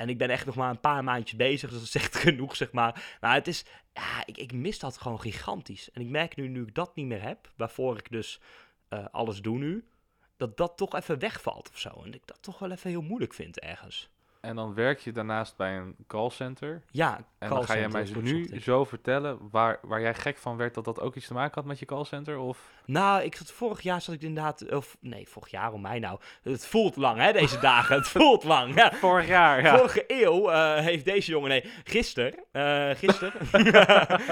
En 0.00 0.08
ik 0.08 0.18
ben 0.18 0.30
echt 0.30 0.46
nog 0.46 0.54
maar 0.54 0.70
een 0.70 0.80
paar 0.80 1.04
maandjes 1.04 1.36
bezig, 1.36 1.70
dus 1.70 1.78
dat 1.78 1.88
is 1.94 2.02
echt 2.02 2.16
genoeg, 2.16 2.56
zeg 2.56 2.72
maar. 2.72 3.16
Maar 3.20 3.34
het 3.34 3.48
is, 3.48 3.64
ja, 3.92 4.22
ik, 4.26 4.36
ik 4.36 4.52
mis 4.52 4.78
dat 4.78 4.98
gewoon 4.98 5.20
gigantisch. 5.20 5.90
En 5.90 6.00
ik 6.00 6.08
merk 6.08 6.36
nu, 6.36 6.48
nu 6.48 6.62
ik 6.62 6.74
dat 6.74 6.94
niet 6.94 7.06
meer 7.06 7.22
heb, 7.22 7.52
waarvoor 7.56 7.98
ik 7.98 8.10
dus 8.10 8.40
eh, 8.88 9.04
alles 9.10 9.42
doe 9.42 9.58
nu, 9.58 9.88
dat 10.36 10.56
dat 10.56 10.76
toch 10.76 10.94
even 10.94 11.18
wegvalt 11.18 11.68
of 11.68 11.78
zo. 11.78 12.02
En 12.04 12.14
ik 12.14 12.26
dat 12.26 12.42
toch 12.42 12.58
wel 12.58 12.70
even 12.70 12.90
heel 12.90 13.02
moeilijk 13.02 13.34
vind 13.34 13.58
ergens. 13.58 14.10
En 14.40 14.56
dan 14.56 14.74
werk 14.74 14.98
je 14.98 15.12
daarnaast 15.12 15.56
bij 15.56 15.76
een 15.76 15.96
callcenter. 16.06 16.82
Ja, 16.90 17.24
En 17.38 17.48
dan 17.48 17.64
ga 17.64 17.76
jij 17.76 17.88
mij 17.88 18.06
nu 18.20 18.60
zo 18.60 18.84
vertellen 18.84 19.38
waar, 19.50 19.78
waar 19.82 20.00
jij 20.00 20.14
gek 20.14 20.36
van 20.36 20.56
werd 20.56 20.74
dat 20.74 20.84
dat 20.84 21.00
ook 21.00 21.16
iets 21.16 21.26
te 21.26 21.34
maken 21.34 21.54
had 21.54 21.64
met 21.64 21.78
je 21.78 21.86
callcenter? 21.86 22.38
Of 22.38 22.70
Nou, 22.84 23.22
ik 23.22 23.36
zat 23.36 23.50
vorig 23.50 23.80
jaar 23.80 24.00
zat 24.00 24.14
ik 24.14 24.22
inderdaad, 24.22 24.72
of 24.72 24.96
nee, 25.00 25.28
vorig 25.28 25.50
jaar 25.50 25.72
om 25.72 25.80
mij 25.80 25.98
nou. 25.98 26.20
Het 26.42 26.66
voelt 26.66 26.96
lang 26.96 27.18
hè, 27.18 27.32
deze 27.32 27.58
dagen. 27.70 27.96
Het 27.96 28.08
voelt 28.08 28.44
lang. 28.44 28.74
Ja. 28.74 28.92
vorig 28.92 29.26
jaar, 29.26 29.62
ja. 29.62 29.76
Vorige 29.76 30.04
eeuw 30.06 30.50
eh, 30.50 30.78
heeft 30.78 31.04
deze 31.04 31.30
jongen, 31.30 31.48
nee, 31.48 31.64
gisteren, 31.84 32.34
eh 32.52 32.90
gisteren, 32.90 33.32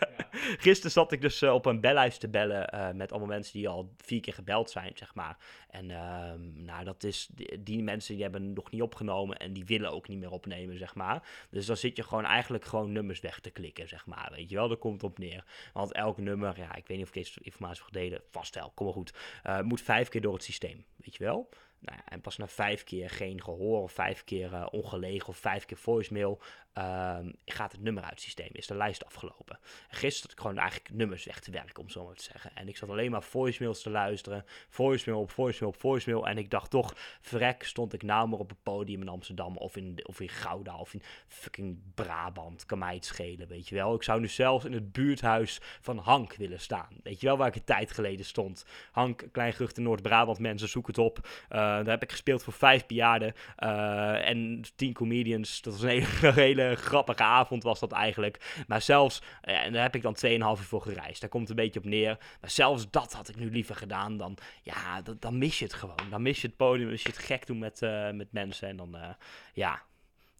gisteren 0.66 0.90
zat 0.90 1.12
ik 1.12 1.20
dus 1.20 1.42
eh, 1.42 1.52
op 1.52 1.66
een 1.66 1.80
bellijst 1.80 2.20
te 2.20 2.28
bellen 2.28 2.96
met 2.96 3.10
allemaal 3.10 3.28
mensen 3.28 3.52
die 3.52 3.68
al 3.68 3.94
vier 3.96 4.20
keer 4.20 4.34
gebeld 4.34 4.70
zijn, 4.70 4.92
zeg 4.94 5.14
maar. 5.14 5.36
En 5.70 5.90
ehm, 5.90 6.64
nou, 6.64 6.84
dat 6.84 7.04
is, 7.04 7.28
die, 7.32 7.62
die 7.62 7.82
mensen 7.82 8.14
die 8.14 8.22
hebben 8.22 8.52
nog 8.52 8.70
niet 8.70 8.82
opgenomen 8.82 9.39
en 9.40 9.52
die 9.52 9.64
willen 9.64 9.92
ook 9.92 10.08
niet 10.08 10.18
meer 10.18 10.30
opnemen, 10.30 10.78
zeg 10.78 10.94
maar. 10.94 11.28
Dus 11.50 11.66
dan 11.66 11.76
zit 11.76 11.96
je 11.96 12.02
gewoon 12.02 12.24
eigenlijk 12.24 12.64
gewoon 12.64 12.92
nummers 12.92 13.20
weg 13.20 13.40
te 13.40 13.50
klikken, 13.50 13.88
zeg 13.88 14.06
maar, 14.06 14.32
weet 14.34 14.50
je 14.50 14.56
wel, 14.56 14.68
daar 14.68 14.76
komt 14.76 15.02
op 15.02 15.18
neer. 15.18 15.44
Want 15.72 15.92
elk 15.92 16.18
nummer, 16.18 16.58
ja, 16.58 16.74
ik 16.74 16.86
weet 16.86 16.96
niet 16.96 17.06
of 17.06 17.14
ik 17.14 17.22
deze 17.22 17.40
informatie 17.42 17.82
heb 17.82 17.92
gedelen, 17.92 18.22
vast 18.30 18.54
wel, 18.54 18.72
kom 18.74 18.86
maar 18.86 18.94
goed, 18.94 19.14
eh, 19.42 19.60
moet 19.60 19.80
vijf 19.80 20.08
keer 20.08 20.20
door 20.20 20.34
het 20.34 20.44
systeem, 20.44 20.84
weet 20.96 21.16
je 21.16 21.24
wel. 21.24 21.48
Nou 21.80 21.98
ja, 21.98 22.12
en 22.12 22.20
pas 22.20 22.36
na 22.36 22.48
vijf 22.48 22.84
keer 22.84 23.10
geen 23.10 23.42
gehoor, 23.42 23.82
of 23.82 23.92
vijf 23.92 24.24
keer 24.24 24.54
eh, 24.54 24.66
ongelegen, 24.70 25.28
of 25.28 25.36
vijf 25.36 25.64
keer 25.64 25.76
voicemail, 25.76 26.40
ehm, 26.72 27.30
gaat 27.44 27.72
het 27.72 27.80
nummer 27.80 28.02
uit 28.02 28.12
het 28.12 28.20
systeem, 28.20 28.48
is 28.52 28.66
de 28.66 28.76
lijst 28.76 29.04
afgelopen. 29.04 29.58
En 29.88 29.96
gisteren 29.96 30.20
zat 30.20 30.32
ik 30.32 30.40
gewoon 30.40 30.58
eigenlijk 30.58 30.90
nummers 30.94 31.24
weg 31.24 31.40
te 31.40 31.50
werken, 31.50 31.82
om 31.82 31.88
zo 31.88 32.04
maar 32.04 32.14
te 32.14 32.22
zeggen. 32.22 32.50
En 32.54 32.68
ik 32.68 32.76
zat 32.76 32.88
alleen 32.88 33.10
maar 33.10 33.22
voicemails 33.22 33.82
te 33.82 33.90
luisteren, 33.90 34.44
voicemail 34.68 35.20
op 35.20 35.30
voicemail 35.30 35.72
op 35.72 35.80
voicemail. 35.80 36.26
En 36.26 36.38
ik 36.38 36.50
dacht 36.50 36.70
toch, 36.70 36.94
vrek, 37.20 37.64
stond 37.64 37.92
ik 37.92 38.02
nou 38.02 38.28
maar 38.28 38.38
op 38.38 38.48
het 38.48 38.62
podium 38.62 39.00
in 39.00 39.08
Amsterdam, 39.08 39.56
of 39.56 39.76
in, 39.76 40.00
of 40.02 40.20
in 40.20 40.28
Gouda, 40.28 40.76
of 40.76 40.94
in 40.94 41.02
fucking 41.26 41.78
Brabant, 41.94 42.66
kan 42.66 42.78
mij 42.78 42.94
het 42.94 43.04
schelen, 43.04 43.48
weet 43.48 43.68
je 43.68 43.74
wel. 43.74 43.94
Ik 43.94 44.02
zou 44.02 44.20
nu 44.20 44.28
zelfs 44.28 44.64
in 44.64 44.72
het 44.72 44.92
buurthuis 44.92 45.58
van 45.80 45.98
Hank 45.98 46.34
willen 46.34 46.60
staan, 46.60 46.88
weet 47.02 47.20
je 47.20 47.26
wel, 47.26 47.36
waar 47.36 47.48
ik 47.48 47.54
een 47.54 47.64
tijd 47.64 47.92
geleden 47.92 48.24
stond. 48.24 48.64
Hank, 48.92 49.28
Klein 49.32 49.54
in 49.74 49.82
Noord-Brabant, 49.82 50.38
mensen, 50.38 50.68
zoek 50.68 50.86
het 50.86 50.98
op. 50.98 51.18
Eh, 51.48 51.58
daar 51.58 51.86
heb 51.86 52.02
ik 52.02 52.10
gespeeld 52.10 52.42
voor 52.42 52.52
vijf 52.52 52.86
bejaarden 52.86 53.34
eh, 53.56 54.28
en 54.28 54.62
tien 54.76 54.92
comedians. 54.92 55.62
Dat 55.62 55.72
was 55.72 55.82
een 55.82 55.88
hele, 55.88 56.32
hele 56.46 56.59
grappige 56.74 57.22
avond 57.22 57.62
was 57.62 57.80
dat 57.80 57.92
eigenlijk. 57.92 58.64
Maar 58.66 58.82
zelfs, 58.82 59.22
en 59.40 59.72
daar 59.72 59.82
heb 59.82 59.94
ik 59.94 60.02
dan 60.02 60.16
2,5 60.16 60.30
uur 60.30 60.66
voor 60.66 60.82
gereisd. 60.82 61.20
Daar 61.20 61.30
komt 61.30 61.48
het 61.48 61.58
een 61.58 61.64
beetje 61.64 61.80
op 61.80 61.86
neer. 61.86 62.18
Maar 62.40 62.50
zelfs 62.50 62.90
dat 62.90 63.12
had 63.12 63.28
ik 63.28 63.36
nu 63.36 63.50
liever 63.50 63.76
gedaan 63.76 64.16
dan, 64.16 64.36
ja, 64.62 65.02
dan 65.18 65.38
mis 65.38 65.58
je 65.58 65.64
het 65.64 65.74
gewoon. 65.74 66.10
Dan 66.10 66.22
mis 66.22 66.40
je 66.40 66.46
het 66.46 66.56
podium, 66.56 66.88
mis 66.88 67.02
je 67.02 67.08
het 67.08 67.18
gek 67.18 67.46
doen 67.46 67.58
met, 67.58 67.82
eh, 67.82 68.10
met 68.10 68.32
mensen. 68.32 68.68
En 68.68 68.76
dan, 68.76 68.96
eh, 68.96 69.08
ja, 69.52 69.82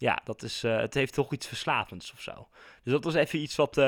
ja, 0.00 0.21
dat 0.25 0.42
is, 0.42 0.64
eh, 0.64 0.76
het 0.76 0.95
heeft 0.95 1.14
toch 1.14 1.33
iets 1.33 1.47
verslavends 1.47 2.12
of 2.12 2.21
zo. 2.21 2.49
Dus 2.83 2.92
dat 2.92 3.04
was 3.04 3.14
even 3.14 3.38
iets 3.38 3.57
wat 3.57 3.78
eh, 3.78 3.85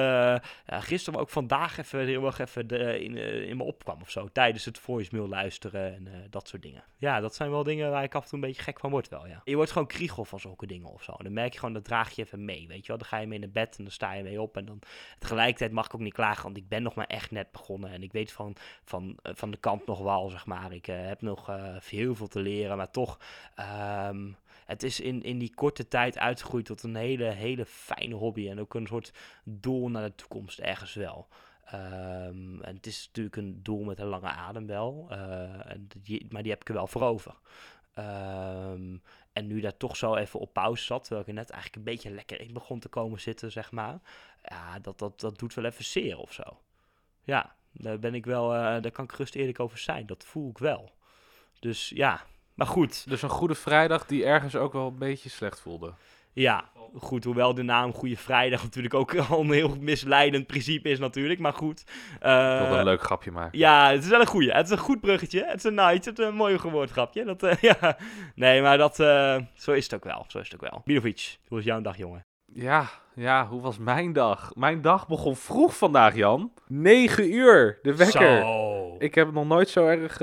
ja, 0.66 0.80
gisteren, 0.80 1.12
maar 1.12 1.22
ook 1.22 1.30
vandaag 1.30 1.78
even 1.78 2.06
heel 2.06 2.26
erg 2.26 2.38
even 2.38 2.66
de, 2.66 3.04
in, 3.04 3.16
eh, 3.16 3.48
in 3.48 3.56
me 3.56 3.62
opkwam 3.62 4.00
of 4.00 4.10
zo. 4.10 4.28
Tijdens 4.32 4.64
het 4.64 4.78
voicemail 4.78 5.28
luisteren 5.28 5.94
en 5.94 6.26
dat 6.30 6.48
soort 6.48 6.62
dingen. 6.62 6.84
Ja, 6.96 7.20
dat 7.20 7.34
zijn 7.34 7.50
wel 7.50 7.62
dingen 7.62 7.90
waar 7.90 8.02
ik 8.02 8.14
af 8.14 8.22
en 8.22 8.28
toe 8.28 8.38
een 8.38 8.44
beetje 8.44 8.62
gek 8.62 8.80
van 8.80 8.90
word 8.90 9.08
wel, 9.08 9.26
ja. 9.26 9.40
Je 9.44 9.56
wordt 9.56 9.70
gewoon 9.70 9.86
kriegel 9.86 10.24
van 10.24 10.40
zulke 10.40 10.66
dingen 10.66 10.88
of 10.88 11.02
zo. 11.02 11.12
En 11.12 11.24
dan 11.24 11.32
merk 11.32 11.52
je 11.52 11.58
gewoon, 11.58 11.74
dat 11.74 11.84
draag 11.84 12.10
je 12.10 12.22
even 12.22 12.44
mee, 12.44 12.68
weet 12.68 12.80
je 12.80 12.88
wel. 12.88 12.98
Dan 12.98 13.08
ga 13.08 13.18
je 13.18 13.26
mee 13.26 13.38
naar 13.38 13.50
bed 13.50 13.76
en 13.76 13.84
dan 13.84 13.92
sta 13.92 14.12
je 14.12 14.22
mee 14.22 14.40
op. 14.40 14.56
En 14.56 14.64
dan 14.64 14.78
tegelijkertijd 15.18 15.72
mag 15.72 15.86
ik 15.86 15.94
ook 15.94 16.00
niet 16.00 16.12
klagen, 16.12 16.42
want 16.42 16.56
ik 16.56 16.68
ben 16.68 16.82
nog 16.82 16.94
maar 16.94 17.06
echt 17.06 17.30
net 17.30 17.50
begonnen. 17.52 17.90
En 17.90 18.02
ik 18.02 18.12
weet 18.12 18.32
van, 18.32 18.56
van, 18.84 19.18
van 19.22 19.50
de 19.50 19.56
kant 19.58 19.86
nog 19.86 19.98
wel, 19.98 20.28
zeg 20.28 20.46
maar. 20.46 20.72
Ik 20.72 20.86
heb 20.86 21.22
nog 21.22 21.50
heel 21.88 22.14
veel 22.14 22.28
te 22.28 22.40
leren, 22.40 22.76
maar 22.76 22.90
toch... 22.90 23.18
ehm, 23.54 24.30
het 24.66 24.82
is 24.82 25.00
in, 25.00 25.22
in 25.22 25.38
die 25.38 25.54
korte 25.54 25.88
tijd 25.88 26.18
uitgegroeid 26.18 26.64
tot 26.66 26.82
een 26.82 26.96
hele, 26.96 27.24
hele 27.24 27.66
fijne 27.66 28.14
hobby. 28.14 28.48
En 28.48 28.60
ook 28.60 28.74
een 28.74 28.86
soort 28.86 29.12
doel 29.44 29.88
naar 29.88 30.08
de 30.08 30.14
toekomst 30.14 30.58
ergens 30.58 30.94
wel. 30.94 31.28
Ehm, 31.64 32.60
en 32.60 32.76
het 32.76 32.86
is 32.86 33.06
natuurlijk 33.06 33.36
een 33.36 33.62
doel 33.62 33.84
met 33.84 33.98
een 33.98 34.06
lange 34.06 34.28
adem 34.28 34.66
wel. 34.66 35.06
eh, 35.10 35.70
en 35.70 35.88
die, 36.02 36.26
maar 36.30 36.42
die 36.42 36.50
heb 36.50 36.60
ik 36.60 36.68
er 36.68 36.74
wel 36.74 36.86
voor 36.86 37.02
over. 37.02 37.34
Ehm, 37.94 38.96
en 39.32 39.46
nu 39.46 39.60
daar 39.60 39.76
toch 39.76 39.96
zo 39.96 40.14
even 40.14 40.40
op 40.40 40.52
pauze 40.52 40.84
zat, 40.84 41.00
terwijl 41.00 41.20
ik 41.22 41.28
er 41.28 41.34
net 41.34 41.50
eigenlijk 41.50 41.76
een 41.76 41.92
beetje 41.92 42.10
lekker 42.10 42.40
in 42.40 42.52
begon 42.52 42.80
te 42.80 42.88
komen 42.88 43.20
zitten, 43.20 43.52
zeg 43.52 43.70
maar. 43.72 44.00
Ja, 44.42 44.78
dat, 44.78 44.98
dat, 44.98 45.20
dat 45.20 45.38
doet 45.38 45.54
wel 45.54 45.64
even 45.64 45.84
zeer 45.84 46.18
of 46.18 46.32
zo. 46.32 46.60
Ja, 47.24 47.56
daar 47.72 47.98
ben 47.98 48.14
ik 48.14 48.24
wel, 48.26 48.54
eh, 48.54 48.82
daar 48.82 48.90
kan 48.90 49.04
ik 49.04 49.12
gerust 49.12 49.34
eerlijk 49.34 49.60
over 49.60 49.78
zijn. 49.78 50.06
Dat 50.06 50.24
voel 50.24 50.50
ik 50.50 50.58
wel. 50.58 50.92
Dus 51.60 51.88
ja, 51.88 52.22
maar 52.62 52.70
goed. 52.70 53.08
Dus 53.08 53.22
een 53.22 53.28
goede 53.28 53.54
vrijdag 53.54 54.06
die 54.06 54.24
ergens 54.24 54.56
ook 54.56 54.72
wel 54.72 54.86
een 54.86 54.98
beetje 54.98 55.28
slecht 55.28 55.60
voelde. 55.60 55.92
Ja, 56.32 56.64
goed, 56.96 57.24
hoewel 57.24 57.54
de 57.54 57.62
naam 57.62 57.92
Goede 57.92 58.16
Vrijdag 58.16 58.62
natuurlijk 58.62 58.94
ook 58.94 59.16
al 59.16 59.40
een 59.40 59.52
heel 59.52 59.76
misleidend 59.80 60.46
principe 60.46 60.88
is 60.88 60.98
natuurlijk, 60.98 61.40
maar 61.40 61.52
goed. 61.52 61.84
Uh, 62.22 62.52
ik 62.52 62.60
wilde 62.60 62.76
een 62.76 62.84
leuk 62.84 63.02
grapje 63.02 63.30
maken. 63.30 63.58
Ja, 63.58 63.90
het 63.90 64.02
is 64.02 64.08
wel 64.08 64.20
een 64.20 64.26
goeie. 64.26 64.52
Het 64.52 64.64
is 64.64 64.70
een 64.70 64.78
goed 64.78 65.00
bruggetje. 65.00 65.44
Het 65.44 65.56
is 65.56 65.64
een 65.64 65.74
night, 65.74 66.04
het 66.04 66.18
is 66.18 66.26
een 66.26 66.34
mooi 66.34 66.58
gewoord 66.58 66.90
grapje. 66.90 67.24
Dat, 67.24 67.42
uh, 67.42 67.54
ja. 67.70 67.96
Nee, 68.34 68.62
maar 68.62 68.78
dat, 68.78 69.00
uh, 69.00 69.36
zo 69.54 69.72
is 69.72 69.84
het 69.84 69.94
ook 69.94 70.04
wel. 70.04 70.24
Zo 70.28 70.38
is 70.38 70.50
het 70.50 70.54
ook 70.54 70.70
wel. 70.70 70.82
Milovic, 70.84 71.38
hoe 71.48 71.56
was 71.56 71.66
jouw 71.66 71.80
dag, 71.80 71.96
jongen? 71.96 72.26
Ja, 72.46 72.90
ja, 73.14 73.46
hoe 73.46 73.60
was 73.60 73.78
mijn 73.78 74.12
dag? 74.12 74.50
Mijn 74.54 74.82
dag 74.82 75.08
begon 75.08 75.36
vroeg 75.36 75.76
vandaag, 75.76 76.14
Jan. 76.14 76.52
9 76.66 77.34
uur, 77.34 77.78
de 77.82 77.96
wekker. 77.96 78.40
Zo. 78.40 78.96
Ik 78.98 79.14
heb 79.14 79.32
nog 79.32 79.46
nooit 79.46 79.68
zo 79.68 79.86
erg 79.86 80.16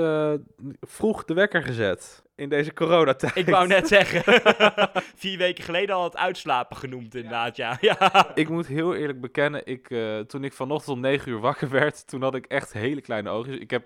vroeg 0.80 1.24
de 1.24 1.34
wekker 1.34 1.62
gezet 1.62 2.22
in 2.40 2.48
deze 2.48 2.72
coronatijd. 2.72 3.36
Ik 3.36 3.48
wou 3.48 3.66
net 3.66 3.88
zeggen, 3.98 4.42
vier 5.22 5.38
weken 5.38 5.64
geleden 5.64 5.94
al 5.94 6.04
het 6.04 6.16
uitslapen 6.16 6.76
genoemd 6.76 7.14
inderdaad, 7.14 7.56
ja. 7.56 7.78
ja. 7.80 8.30
Ik 8.34 8.48
moet 8.48 8.66
heel 8.66 8.94
eerlijk 8.94 9.20
bekennen, 9.20 9.66
ik, 9.66 9.90
uh, 9.90 10.18
toen 10.18 10.44
ik 10.44 10.52
vanochtend 10.52 10.96
om 10.96 11.00
9 11.02 11.30
uur 11.30 11.40
wakker 11.40 11.68
werd, 11.68 12.06
toen 12.06 12.22
had 12.22 12.34
ik 12.34 12.46
echt 12.46 12.72
hele 12.72 13.00
kleine 13.00 13.30
ogen. 13.30 13.60
Ik 13.60 13.70
heb 13.70 13.84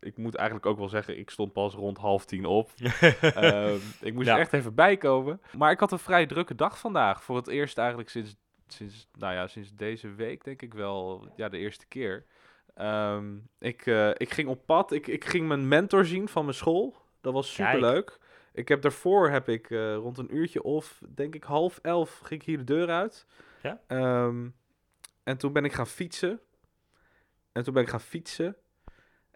ik 0.00 0.16
moet 0.16 0.34
eigenlijk 0.34 0.66
ook 0.66 0.78
wel 0.78 0.88
zeggen, 0.88 1.18
ik 1.18 1.30
stond 1.30 1.52
pas 1.52 1.74
rond 1.74 1.98
half 1.98 2.24
tien 2.24 2.44
op. 2.44 2.70
uh, 2.80 3.74
ik 4.00 4.14
moest 4.14 4.26
ja. 4.26 4.34
er 4.34 4.40
echt 4.40 4.52
even 4.52 4.74
bijkomen. 4.74 5.40
Maar 5.56 5.70
ik 5.70 5.80
had 5.80 5.92
een 5.92 5.98
vrij 5.98 6.26
drukke 6.26 6.54
dag 6.54 6.78
vandaag. 6.78 7.22
Voor 7.22 7.36
het 7.36 7.48
eerst 7.48 7.78
eigenlijk 7.78 8.08
sinds, 8.08 8.36
sinds, 8.66 9.08
nou 9.18 9.34
ja, 9.34 9.46
sinds 9.46 9.74
deze 9.74 10.14
week 10.14 10.44
denk 10.44 10.62
ik 10.62 10.74
wel, 10.74 11.28
ja, 11.36 11.48
de 11.48 11.58
eerste 11.58 11.86
keer. 11.86 12.24
Um, 12.80 13.48
ik, 13.58 13.86
uh, 13.86 14.08
ik 14.08 14.30
ging 14.30 14.48
op 14.48 14.66
pad. 14.66 14.92
Ik, 14.92 15.06
ik 15.06 15.24
ging 15.24 15.48
mijn 15.48 15.68
mentor 15.68 16.04
zien 16.04 16.28
van 16.28 16.44
mijn 16.44 16.56
school. 16.56 17.05
Dat 17.26 17.34
was 17.34 17.54
super 17.54 17.80
leuk. 17.80 18.18
Ik 18.52 18.68
heb 18.68 18.82
daarvoor 18.82 19.30
heb 19.30 19.48
ik 19.48 19.70
uh, 19.70 19.94
rond 19.94 20.18
een 20.18 20.36
uurtje 20.36 20.62
of 20.62 21.02
denk 21.14 21.34
ik 21.34 21.44
half 21.44 21.78
elf 21.82 22.18
ging 22.18 22.40
ik 22.40 22.46
hier 22.46 22.58
de 22.58 22.64
deur 22.64 22.90
uit. 22.90 23.26
Ja? 23.62 23.80
Um, 23.88 24.54
en 25.22 25.36
toen 25.36 25.52
ben 25.52 25.64
ik 25.64 25.72
gaan 25.72 25.86
fietsen. 25.86 26.40
En 27.52 27.64
toen 27.64 27.74
ben 27.74 27.82
ik 27.82 27.88
gaan 27.88 28.00
fietsen. 28.00 28.56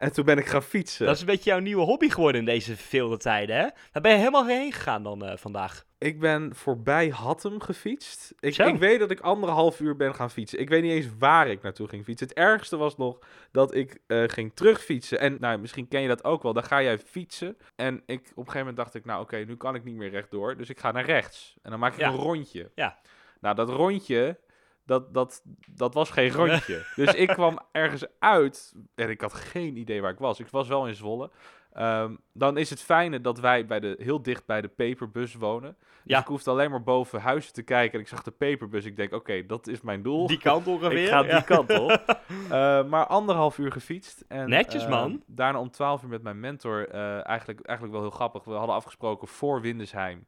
En 0.00 0.12
toen 0.12 0.25
ben 0.25 0.38
ik 0.38 0.47
gaan 0.47 0.62
fietsen. 0.62 1.07
Dat 1.07 1.14
is 1.14 1.21
een 1.21 1.26
beetje 1.26 1.50
jouw 1.50 1.59
nieuwe 1.59 1.85
hobby 1.85 2.09
geworden 2.09 2.40
in 2.40 2.47
deze 2.47 2.76
vele 2.76 3.16
tijden, 3.16 3.57
hè? 3.57 3.69
Daar 3.92 4.02
ben 4.02 4.12
je 4.12 4.19
helemaal 4.19 4.47
heen 4.47 4.73
gegaan 4.73 5.02
dan 5.02 5.25
uh, 5.25 5.37
vandaag. 5.37 5.85
Ik 5.99 6.21
ben 6.21 6.54
voorbij 6.54 7.09
Hattem 7.09 7.61
gefietst. 7.61 8.35
Ik, 8.38 8.57
ik, 8.57 8.76
weet 8.76 8.99
dat 8.99 9.11
ik 9.11 9.21
anderhalf 9.21 9.80
uur 9.80 9.97
ben 9.97 10.14
gaan 10.14 10.30
fietsen. 10.30 10.61
Ik 10.61 10.69
weet 10.69 10.83
niet 10.83 10.92
eens 10.92 11.09
waar 11.19 11.49
ik 11.49 11.62
naartoe 11.62 11.88
ging 11.88 12.04
fietsen. 12.04 12.28
Het 12.28 12.37
ergste 12.37 12.76
was 12.76 12.97
nog 12.97 13.19
dat 13.52 13.75
ik 13.75 13.99
uh, 14.07 14.28
ging 14.28 14.52
terugfietsen. 14.54 15.21
En 15.21 15.37
nou, 15.40 15.59
misschien 15.59 15.88
ken 15.88 16.00
je 16.00 16.09
dat 16.09 16.25
ook 16.25 16.42
wel. 16.42 16.52
Dan 16.52 16.64
ga 16.64 16.83
jij 16.83 16.99
fietsen. 16.99 17.57
En 17.76 18.02
ik, 18.07 18.21
op 18.21 18.23
een 18.25 18.35
gegeven 18.35 18.59
moment 18.59 18.76
dacht 18.76 18.95
ik, 18.95 19.04
nou 19.04 19.23
oké, 19.23 19.35
okay, 19.35 19.47
nu 19.47 19.57
kan 19.57 19.75
ik 19.75 19.85
niet 19.85 19.97
meer 19.97 20.11
rechtdoor. 20.11 20.57
Dus 20.57 20.69
ik 20.69 20.80
ga 20.80 20.92
naar 20.92 21.04
rechts. 21.04 21.54
En 21.62 21.71
dan 21.71 21.80
maak 21.80 21.92
ik 21.92 21.99
ja. 21.99 22.09
een 22.09 22.16
rondje. 22.16 22.71
Ja. 22.75 22.99
Nou, 23.40 23.54
dat 23.54 23.69
rondje, 23.69 24.38
dat, 24.87 25.15
dat, 25.15 25.43
dat 25.75 25.95
was 25.95 26.11
geen 26.11 26.31
rondje. 26.31 26.85
dus 26.97 27.15
ik 27.15 27.29
kwam 27.39 27.59
ergens 27.73 28.05
uit 28.19 28.75
en 28.95 29.11
ik 29.11 29.21
had 29.21 29.35
geen 29.35 29.77
idee 29.77 30.03
waar 30.03 30.13
ik 30.13 30.19
was. 30.19 30.41
Ik 30.41 30.49
was 30.49 30.69
wel 30.69 30.87
in 30.87 30.95
Zwolle. 30.95 31.31
Um, 31.79 32.19
dan 32.33 32.57
is 32.57 32.71
het 32.71 32.83
fijne 32.83 33.21
dat 33.21 33.41
wij 33.41 33.67
bij 33.67 33.81
de, 33.81 33.97
heel 33.99 34.23
dicht 34.23 34.47
bij 34.47 34.61
de 34.61 34.69
peperbus 34.69 35.35
wonen. 35.35 35.77
Dus 35.79 35.89
Ja. 36.05 36.19
ik 36.19 36.27
hoefde 36.27 36.51
alleen 36.51 36.71
maar 36.71 36.83
boven 36.83 37.21
huizen 37.21 37.53
te 37.53 37.63
kijken. 37.63 37.95
En 37.95 38.01
ik 38.01 38.09
zag 38.09 38.23
de 38.23 38.31
peperbus. 38.31 38.85
Ik 38.85 38.97
denk, 38.97 39.13
oké, 39.13 39.47
dat 39.47 39.67
is 39.67 39.81
mijn 39.81 40.03
doel. 40.03 40.27
Die 40.27 40.39
kant 40.39 40.67
ongeveer. 40.67 41.03
ik 41.03 41.09
ga 41.09 41.23
die 41.23 41.45
kant 41.45 41.79
op. 41.79 42.23
Uh, 42.45 42.49
maar 42.93 43.07
anderhalf 43.07 43.59
uur 43.59 43.73
gefietst. 43.73 44.25
En, 44.29 44.49
Netjes, 44.49 44.83
uh, 44.83 44.89
man. 44.89 45.23
Daarna 45.27 45.61
om 45.61 45.71
twaalf 45.71 46.03
uur 46.03 46.09
met 46.09 46.23
mijn 46.23 46.41
mentor. 46.41 46.89
Uh, 46.95 47.27
eigenlijk, 47.27 47.61
eigenlijk 47.61 47.99
wel 47.99 48.09
heel 48.09 48.17
grappig. 48.17 48.45
We 48.45 48.53
hadden 48.53 48.75
afgesproken 48.75 49.29
voor 49.29 49.61
Windesheim. 49.61 50.27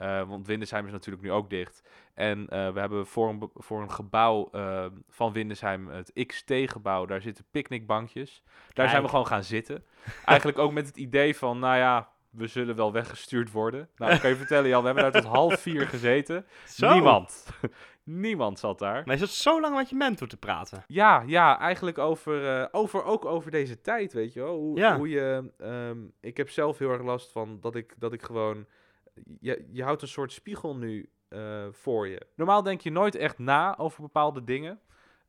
Uh, 0.00 0.28
want 0.28 0.46
Windesheim 0.46 0.86
is 0.86 0.92
natuurlijk 0.92 1.24
nu 1.24 1.32
ook 1.32 1.50
dicht. 1.50 1.82
En 2.14 2.40
uh, 2.40 2.46
we 2.72 2.80
hebben 2.80 3.06
voor 3.06 3.28
een, 3.28 3.50
voor 3.54 3.82
een 3.82 3.90
gebouw 3.90 4.48
uh, 4.52 4.86
van 5.08 5.32
Windesheim, 5.32 5.88
het 5.88 6.12
XT-gebouw, 6.26 7.06
daar 7.06 7.20
zitten 7.20 7.44
picknickbankjes. 7.50 8.42
Daar 8.44 8.72
Kijk. 8.72 8.88
zijn 8.88 9.02
we 9.02 9.08
gewoon 9.08 9.26
gaan 9.26 9.44
zitten. 9.44 9.84
Eigenlijk 10.24 10.58
ook 10.58 10.72
met 10.72 10.86
het 10.86 10.96
idee 10.96 11.36
van, 11.36 11.58
nou 11.58 11.76
ja, 11.76 12.08
we 12.30 12.46
zullen 12.46 12.76
wel 12.76 12.92
weggestuurd 12.92 13.50
worden. 13.50 13.88
Nou, 13.96 14.12
ik 14.12 14.20
kan 14.20 14.30
je 14.30 14.36
vertellen, 14.44 14.68
Jan, 14.68 14.80
we 14.80 14.86
hebben 14.86 15.12
daar 15.12 15.22
tot 15.22 15.32
half 15.32 15.60
vier 15.60 15.86
gezeten. 15.86 16.46
Zo. 16.66 16.92
Niemand. 16.92 17.46
Niemand 18.04 18.58
zat 18.58 18.78
daar. 18.78 19.02
Maar 19.04 19.14
is 19.14 19.20
het 19.20 19.30
zo 19.30 19.60
lang 19.60 19.76
met 19.76 19.88
je 19.88 19.96
mentor 19.96 20.28
te 20.28 20.36
praten? 20.36 20.84
Ja, 20.86 21.22
ja, 21.26 21.58
eigenlijk 21.58 21.98
over, 21.98 22.60
uh, 22.60 22.66
over 22.70 23.04
ook 23.04 23.24
over 23.24 23.50
deze 23.50 23.80
tijd, 23.80 24.12
weet 24.12 24.32
je 24.32 24.40
wel. 24.40 24.56
Hoe, 24.56 24.78
Ja. 24.78 24.96
hoe 24.96 25.08
je, 25.08 25.52
um, 25.58 26.12
ik 26.20 26.36
heb 26.36 26.50
zelf 26.50 26.78
heel 26.78 26.90
erg 26.90 27.02
last 27.02 27.32
van 27.32 27.58
dat 27.60 27.74
ik, 27.74 27.94
dat 27.98 28.12
ik 28.12 28.22
gewoon, 28.22 28.66
je, 29.40 29.68
je 29.72 29.82
houdt 29.82 30.02
een 30.02 30.08
soort 30.08 30.32
spiegel 30.32 30.76
nu 30.76 31.10
uh, 31.28 31.66
voor 31.70 32.08
je. 32.08 32.26
Normaal 32.36 32.62
denk 32.62 32.80
je 32.80 32.90
nooit 32.90 33.14
echt 33.14 33.38
na 33.38 33.78
over 33.78 34.02
bepaalde 34.02 34.44
dingen 34.44 34.80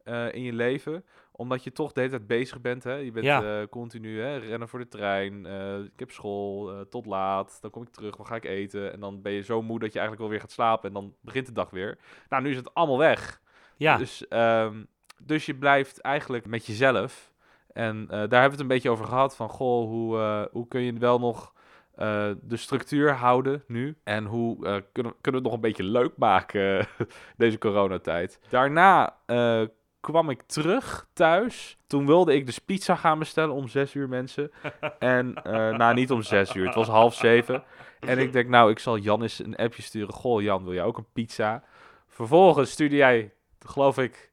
uh, 0.05 0.33
in 0.33 0.41
je 0.41 0.53
leven, 0.53 1.05
omdat 1.31 1.63
je 1.63 1.71
toch 1.71 1.91
de 1.91 1.99
hele 1.99 2.11
tijd 2.11 2.27
bezig 2.27 2.61
bent. 2.61 2.83
Hè? 2.83 2.93
Je 2.93 3.11
bent 3.11 3.25
Ja. 3.25 3.61
uh, 3.61 3.67
continu 3.67 4.21
hè, 4.21 4.37
rennen 4.37 4.69
voor 4.69 4.79
de 4.79 4.87
trein, 4.87 5.45
uh, 5.45 5.79
ik 5.79 5.99
heb 5.99 6.11
school, 6.11 6.73
uh, 6.73 6.81
tot 6.81 7.05
laat, 7.05 7.57
dan 7.61 7.71
kom 7.71 7.81
ik 7.81 7.89
terug, 7.89 8.17
wat 8.17 8.27
ga 8.27 8.35
ik 8.35 8.45
eten? 8.45 8.93
En 8.93 8.99
dan 8.99 9.21
ben 9.21 9.31
je 9.31 9.41
zo 9.41 9.61
moe 9.61 9.79
dat 9.79 9.93
je 9.93 9.99
eigenlijk 9.99 10.21
wel 10.21 10.29
weer 10.29 10.39
gaat 10.39 10.51
slapen 10.51 10.87
en 10.87 10.93
dan 10.93 11.15
begint 11.21 11.45
de 11.45 11.51
dag 11.51 11.69
weer. 11.69 11.97
Nou, 12.29 12.43
nu 12.43 12.49
is 12.49 12.55
het 12.55 12.73
allemaal 12.73 12.97
weg. 12.97 13.41
Ja. 13.77 13.97
Dus, 13.97 14.25
um, 14.29 14.87
dus 15.23 15.45
je 15.45 15.55
blijft 15.55 16.01
eigenlijk 16.01 16.45
met 16.45 16.65
jezelf. 16.65 17.33
En 17.73 18.01
uh, 18.01 18.09
daar 18.09 18.19
hebben 18.19 18.39
we 18.39 18.49
het 18.49 18.59
een 18.59 18.67
beetje 18.67 18.89
over 18.89 19.05
gehad. 19.05 19.35
Van 19.35 19.49
goh, 19.49 19.87
hoe, 19.87 20.17
uh, 20.17 20.45
hoe 20.51 20.67
kun 20.67 20.81
je 20.81 20.93
wel 20.93 21.19
nog 21.19 21.53
uh, 21.99 22.31
de 22.41 22.57
structuur 22.57 23.11
houden 23.13 23.63
nu? 23.67 23.95
En 24.03 24.25
hoe 24.25 24.55
uh, 24.55 24.75
kunnen, 24.91 25.13
kunnen 25.21 25.21
we 25.21 25.31
het 25.31 25.43
nog 25.43 25.53
een 25.53 25.59
beetje 25.59 25.83
leuk 25.83 26.17
maken 26.17 26.87
deze 27.37 27.57
coronatijd? 27.57 28.39
Daarna 28.49 29.15
uh, 29.27 29.61
kwam 29.99 30.29
ik 30.29 30.41
terug 30.41 31.07
thuis. 31.13 31.77
Toen 31.87 32.05
wilde 32.05 32.35
ik 32.35 32.45
dus 32.45 32.59
pizza 32.59 32.95
gaan 32.95 33.19
bestellen 33.19 33.55
om 33.55 33.67
zes 33.67 33.93
uur 33.93 34.09
mensen. 34.09 34.51
En 34.99 35.33
nou, 35.77 35.93
niet 35.93 36.11
om 36.11 36.21
zes 36.21 36.55
uur. 36.55 36.65
Het 36.65 36.75
was 36.75 36.87
half 36.87 37.13
zeven. 37.13 37.63
En 37.99 38.19
ik 38.19 38.33
denk, 38.33 38.49
nou, 38.49 38.71
ik 38.71 38.79
zal 38.79 38.97
Jan 38.97 39.21
eens 39.21 39.39
een 39.39 39.55
appje 39.55 39.81
sturen. 39.81 40.13
Goh, 40.13 40.41
Jan, 40.41 40.63
wil 40.63 40.73
jij 40.73 40.83
ook 40.83 40.97
een 40.97 41.11
pizza? 41.13 41.63
Vervolgens 42.07 42.71
stuurde 42.71 42.95
jij, 42.95 43.33
geloof 43.65 43.97
ik, 43.97 44.30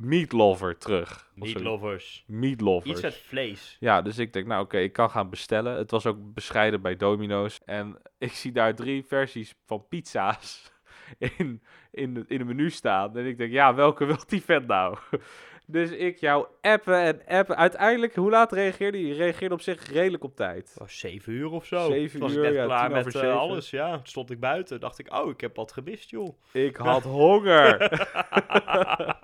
Meatlover 0.00 0.78
terug. 0.78 1.30
Meatlovers. 1.34 2.24
Meatlovers. 2.26 2.90
Iets 2.90 3.00
met 3.00 3.16
vlees. 3.16 3.76
Ja, 3.80 4.02
dus 4.02 4.18
ik 4.18 4.32
denk, 4.32 4.46
nou 4.46 4.62
oké, 4.62 4.74
okay, 4.74 4.86
ik 4.86 4.92
kan 4.92 5.10
gaan 5.10 5.30
bestellen. 5.30 5.76
Het 5.76 5.90
was 5.90 6.06
ook 6.06 6.34
bescheiden 6.34 6.82
bij 6.82 6.96
Domino's. 6.96 7.60
En 7.64 7.96
ik 8.18 8.32
zie 8.32 8.52
daar 8.52 8.74
drie 8.74 9.04
versies 9.04 9.54
van 9.66 9.88
pizza's 9.88 10.72
in, 11.38 11.62
in, 11.90 12.14
de, 12.14 12.24
in 12.26 12.38
het 12.38 12.46
menu 12.46 12.70
staan. 12.70 13.16
En 13.16 13.26
ik 13.26 13.38
denk, 13.38 13.52
ja, 13.52 13.74
welke 13.74 14.04
wil 14.10 14.24
die 14.26 14.42
vet 14.42 14.66
nou? 14.66 14.96
Dus 15.70 15.90
ik 15.90 16.18
jou 16.18 16.46
appen 16.60 17.00
en 17.00 17.22
appen. 17.26 17.56
Uiteindelijk, 17.56 18.14
hoe 18.14 18.30
laat 18.30 18.52
reageerde 18.52 19.00
je? 19.00 19.06
Je 19.06 19.14
reageerde 19.14 19.54
op 19.54 19.60
zich 19.60 19.92
redelijk 19.92 20.24
op 20.24 20.36
tijd. 20.36 20.74
Oh, 20.78 20.88
zeven 20.88 21.32
uur 21.32 21.50
of 21.50 21.64
zo. 21.66 21.90
Zeven 21.90 22.20
was 22.20 22.32
uur, 22.32 22.38
ik 22.38 22.44
net 22.44 22.54
ja, 22.54 22.64
klaar 22.64 22.90
met 22.90 23.06
uh, 23.06 23.12
zeven. 23.12 23.38
alles. 23.38 23.70
Ja, 23.70 23.94
Toen 23.96 24.06
stond 24.06 24.30
ik 24.30 24.40
buiten. 24.40 24.80
Dacht 24.80 24.98
ik, 24.98 25.12
oh, 25.14 25.30
ik 25.30 25.40
heb 25.40 25.56
wat 25.56 25.72
gemist, 25.72 26.10
joh. 26.10 26.36
Ik 26.52 26.76
had 26.76 27.02
honger. 27.02 27.78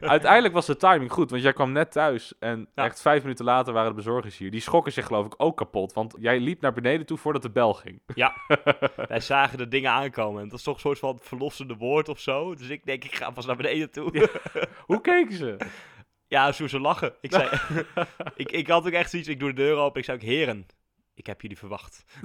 Uiteindelijk 0.00 0.54
was 0.54 0.66
de 0.66 0.76
timing 0.76 1.12
goed, 1.12 1.30
want 1.30 1.42
jij 1.42 1.52
kwam 1.52 1.72
net 1.72 1.92
thuis. 1.92 2.34
En 2.38 2.68
Ja. 2.74 2.84
echt 2.84 3.00
vijf 3.00 3.22
minuten 3.22 3.44
later 3.44 3.72
waren 3.72 3.90
de 3.90 3.96
bezorgers 3.96 4.38
hier. 4.38 4.50
Die 4.50 4.60
schrokken 4.60 4.92
zich 4.92 5.06
geloof 5.06 5.26
ik 5.26 5.34
ook 5.36 5.56
kapot. 5.56 5.92
Want 5.92 6.16
jij 6.18 6.40
liep 6.40 6.60
naar 6.60 6.72
beneden 6.72 7.06
toe 7.06 7.18
voordat 7.18 7.42
de 7.42 7.50
bel 7.50 7.74
ging. 7.74 8.00
Wij 9.08 9.20
zagen 9.20 9.58
de 9.58 9.68
dingen 9.68 9.90
aankomen. 9.90 10.42
En 10.42 10.48
dat 10.48 10.58
is 10.58 10.64
toch 10.64 10.74
een 10.74 10.80
soort 10.80 10.98
van 10.98 11.18
verlossende 11.22 11.76
woord 11.76 12.08
of 12.08 12.18
zo. 12.20 12.54
Dus 12.54 12.68
ik 12.68 12.84
denk, 12.84 13.04
ik 13.04 13.14
ga 13.14 13.30
pas 13.30 13.46
naar 13.46 13.56
beneden 13.56 13.90
toe. 13.90 14.28
Hoe 14.86 14.95
keken 15.00 15.36
ze? 15.36 15.56
Ja, 16.28 16.52
zo 16.52 16.66
ze 16.66 16.80
lachen. 16.80 17.14
Ik, 17.20 17.32
zei, 17.32 17.48
ik, 18.34 18.50
ik 18.52 18.68
had 18.68 18.86
ook 18.86 18.92
echt 18.92 19.10
zoiets, 19.10 19.28
ik 19.28 19.38
doe 19.38 19.48
de 19.48 19.62
deur 19.62 19.76
open. 19.76 19.98
Ik 19.98 20.04
zei 20.04 20.16
ook, 20.16 20.22
heren, 20.24 20.66
ik 21.14 21.26
heb 21.26 21.40
jullie 21.40 21.58
verwacht. 21.58 22.04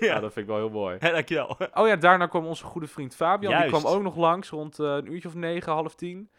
Ja, 0.00 0.20
dat 0.20 0.32
vind 0.32 0.36
ik 0.36 0.46
wel 0.46 0.56
heel 0.56 0.70
mooi. 0.70 0.96
Ja, 1.00 1.10
dankjewel. 1.10 1.56
Oh 1.74 1.88
ja, 1.88 1.96
daarna 1.96 2.26
kwam 2.26 2.46
onze 2.46 2.64
goede 2.64 2.86
vriend 2.86 3.14
Fabian. 3.14 3.52
Juist. 3.52 3.70
Die 3.70 3.80
kwam 3.80 3.92
ook 3.92 4.02
nog 4.02 4.16
langs 4.16 4.48
rond 4.48 4.78
eh, 4.78 4.86
een 4.86 5.12
uurtje 5.12 5.28
of 5.28 5.34
negen, 5.34 5.72
half 5.72 5.94
tien. 5.94 6.30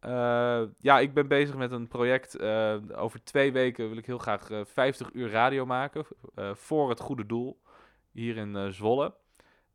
Eh, 0.00 0.62
ja, 0.80 0.98
ik 1.00 1.14
ben 1.14 1.28
bezig 1.28 1.56
met 1.56 1.72
een 1.72 1.88
project. 1.88 2.36
eh, 2.36 2.76
over 2.94 3.24
twee 3.24 3.52
weken 3.52 3.88
wil 3.88 3.98
ik 3.98 4.06
heel 4.06 4.18
graag 4.18 4.50
eh 4.50 4.60
50 4.64 5.10
uur 5.12 5.30
radio 5.30 5.66
maken. 5.66 6.06
voor 6.52 6.88
het 6.88 7.00
goede 7.00 7.26
doel. 7.26 7.60
Hier 8.12 8.36
in 8.36 8.72
Zwolle. 8.72 9.14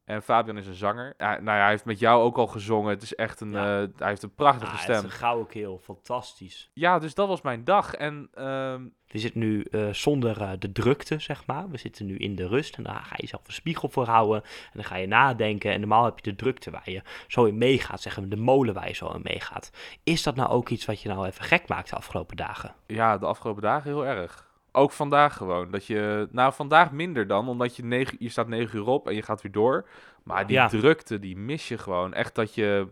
En 0.07 0.21
Fabian 0.21 0.57
is 0.57 0.67
een 0.67 0.73
zanger. 0.73 1.13
Ja, 1.17 1.29
nou 1.33 1.57
ja, 1.57 1.61
hij 1.61 1.69
heeft 1.69 1.85
met 1.85 1.99
jou 1.99 2.23
ook 2.23 2.37
al 2.37 2.47
gezongen. 2.47 2.89
Het 2.89 3.01
is 3.01 3.15
echt 3.15 3.39
een, 3.41 3.51
Ja. 3.51 3.81
eh, 3.81 3.87
hij 3.97 4.07
heeft 4.07 4.23
een 4.23 4.33
prachtige 4.35 4.65
Ah, 4.65 4.71
het 4.73 4.81
stem. 4.81 4.95
is 4.95 5.03
een 5.03 5.09
gouden 5.11 5.47
keel, 5.47 5.79
fantastisch. 5.83 6.69
Ja, 6.73 6.99
dus 6.99 7.13
dat 7.13 7.27
was 7.27 7.41
mijn 7.41 7.63
dag. 7.63 7.93
En 7.93 8.29
ehm, 8.33 8.81
We 9.07 9.19
zitten 9.19 9.39
nu 9.39 9.61
eh, 9.61 9.89
zonder 9.93 10.41
eh, 10.41 10.51
de 10.59 10.71
drukte, 10.71 11.19
zeg 11.19 11.45
maar. 11.45 11.69
We 11.69 11.77
zitten 11.77 12.05
nu 12.05 12.17
in 12.17 12.35
de 12.35 12.47
rust 12.47 12.75
en 12.77 12.83
daar 12.83 13.03
ga 13.03 13.13
je 13.17 13.27
zelf 13.27 13.47
een 13.47 13.53
spiegel 13.53 13.89
voor 13.89 14.05
houden. 14.05 14.43
En 14.43 14.71
dan 14.73 14.83
ga 14.83 14.95
je 14.95 15.07
nadenken. 15.07 15.71
En 15.71 15.79
normaal 15.79 16.05
heb 16.05 16.19
je 16.19 16.29
de 16.29 16.35
drukte 16.35 16.71
waar 16.71 16.89
je 16.89 17.01
zo 17.27 17.45
in 17.45 17.57
meegaat, 17.57 18.01
zeggen 18.01 18.23
we, 18.23 18.29
de 18.29 18.35
molen 18.35 18.73
waar 18.73 18.87
je 18.87 18.93
zo 18.93 19.07
in 19.09 19.21
meegaat. 19.23 19.71
Is 20.03 20.23
dat 20.23 20.35
nou 20.35 20.49
ook 20.49 20.69
iets 20.69 20.85
wat 20.85 21.01
je 21.01 21.09
nou 21.09 21.25
even 21.27 21.43
gek 21.43 21.67
maakt 21.67 21.89
de 21.89 21.95
afgelopen 21.95 22.35
dagen? 22.35 22.75
ja, 22.87 23.17
de 23.17 23.25
afgelopen 23.25 23.61
dagen 23.61 23.89
heel 23.91 24.05
erg. 24.05 24.47
Ook 24.77 24.91
vandaag 24.91 25.38
gewoon. 25.38 25.72
Dat 25.72 25.86
je, 25.86 26.27
nou, 26.31 26.53
vandaag 26.53 26.91
minder 26.91 27.27
dan, 27.27 27.48
omdat 27.48 27.75
je, 27.75 27.84
negen, 27.84 28.15
je 28.19 28.29
staat 28.29 28.48
9 28.48 28.77
uur 28.79 28.88
op 28.88 29.07
en 29.07 29.15
je 29.15 29.22
gaat 29.22 29.41
weer 29.41 29.51
door. 29.51 29.88
Maar 30.24 30.48
die 30.48 30.55
Ja. 30.55 30.67
drukte, 30.67 31.19
die 31.19 31.38
mis 31.38 31.67
je 31.67 31.77
gewoon. 31.77 32.13
Echt 32.13 32.36
dat 32.36 32.53
je, 32.55 32.88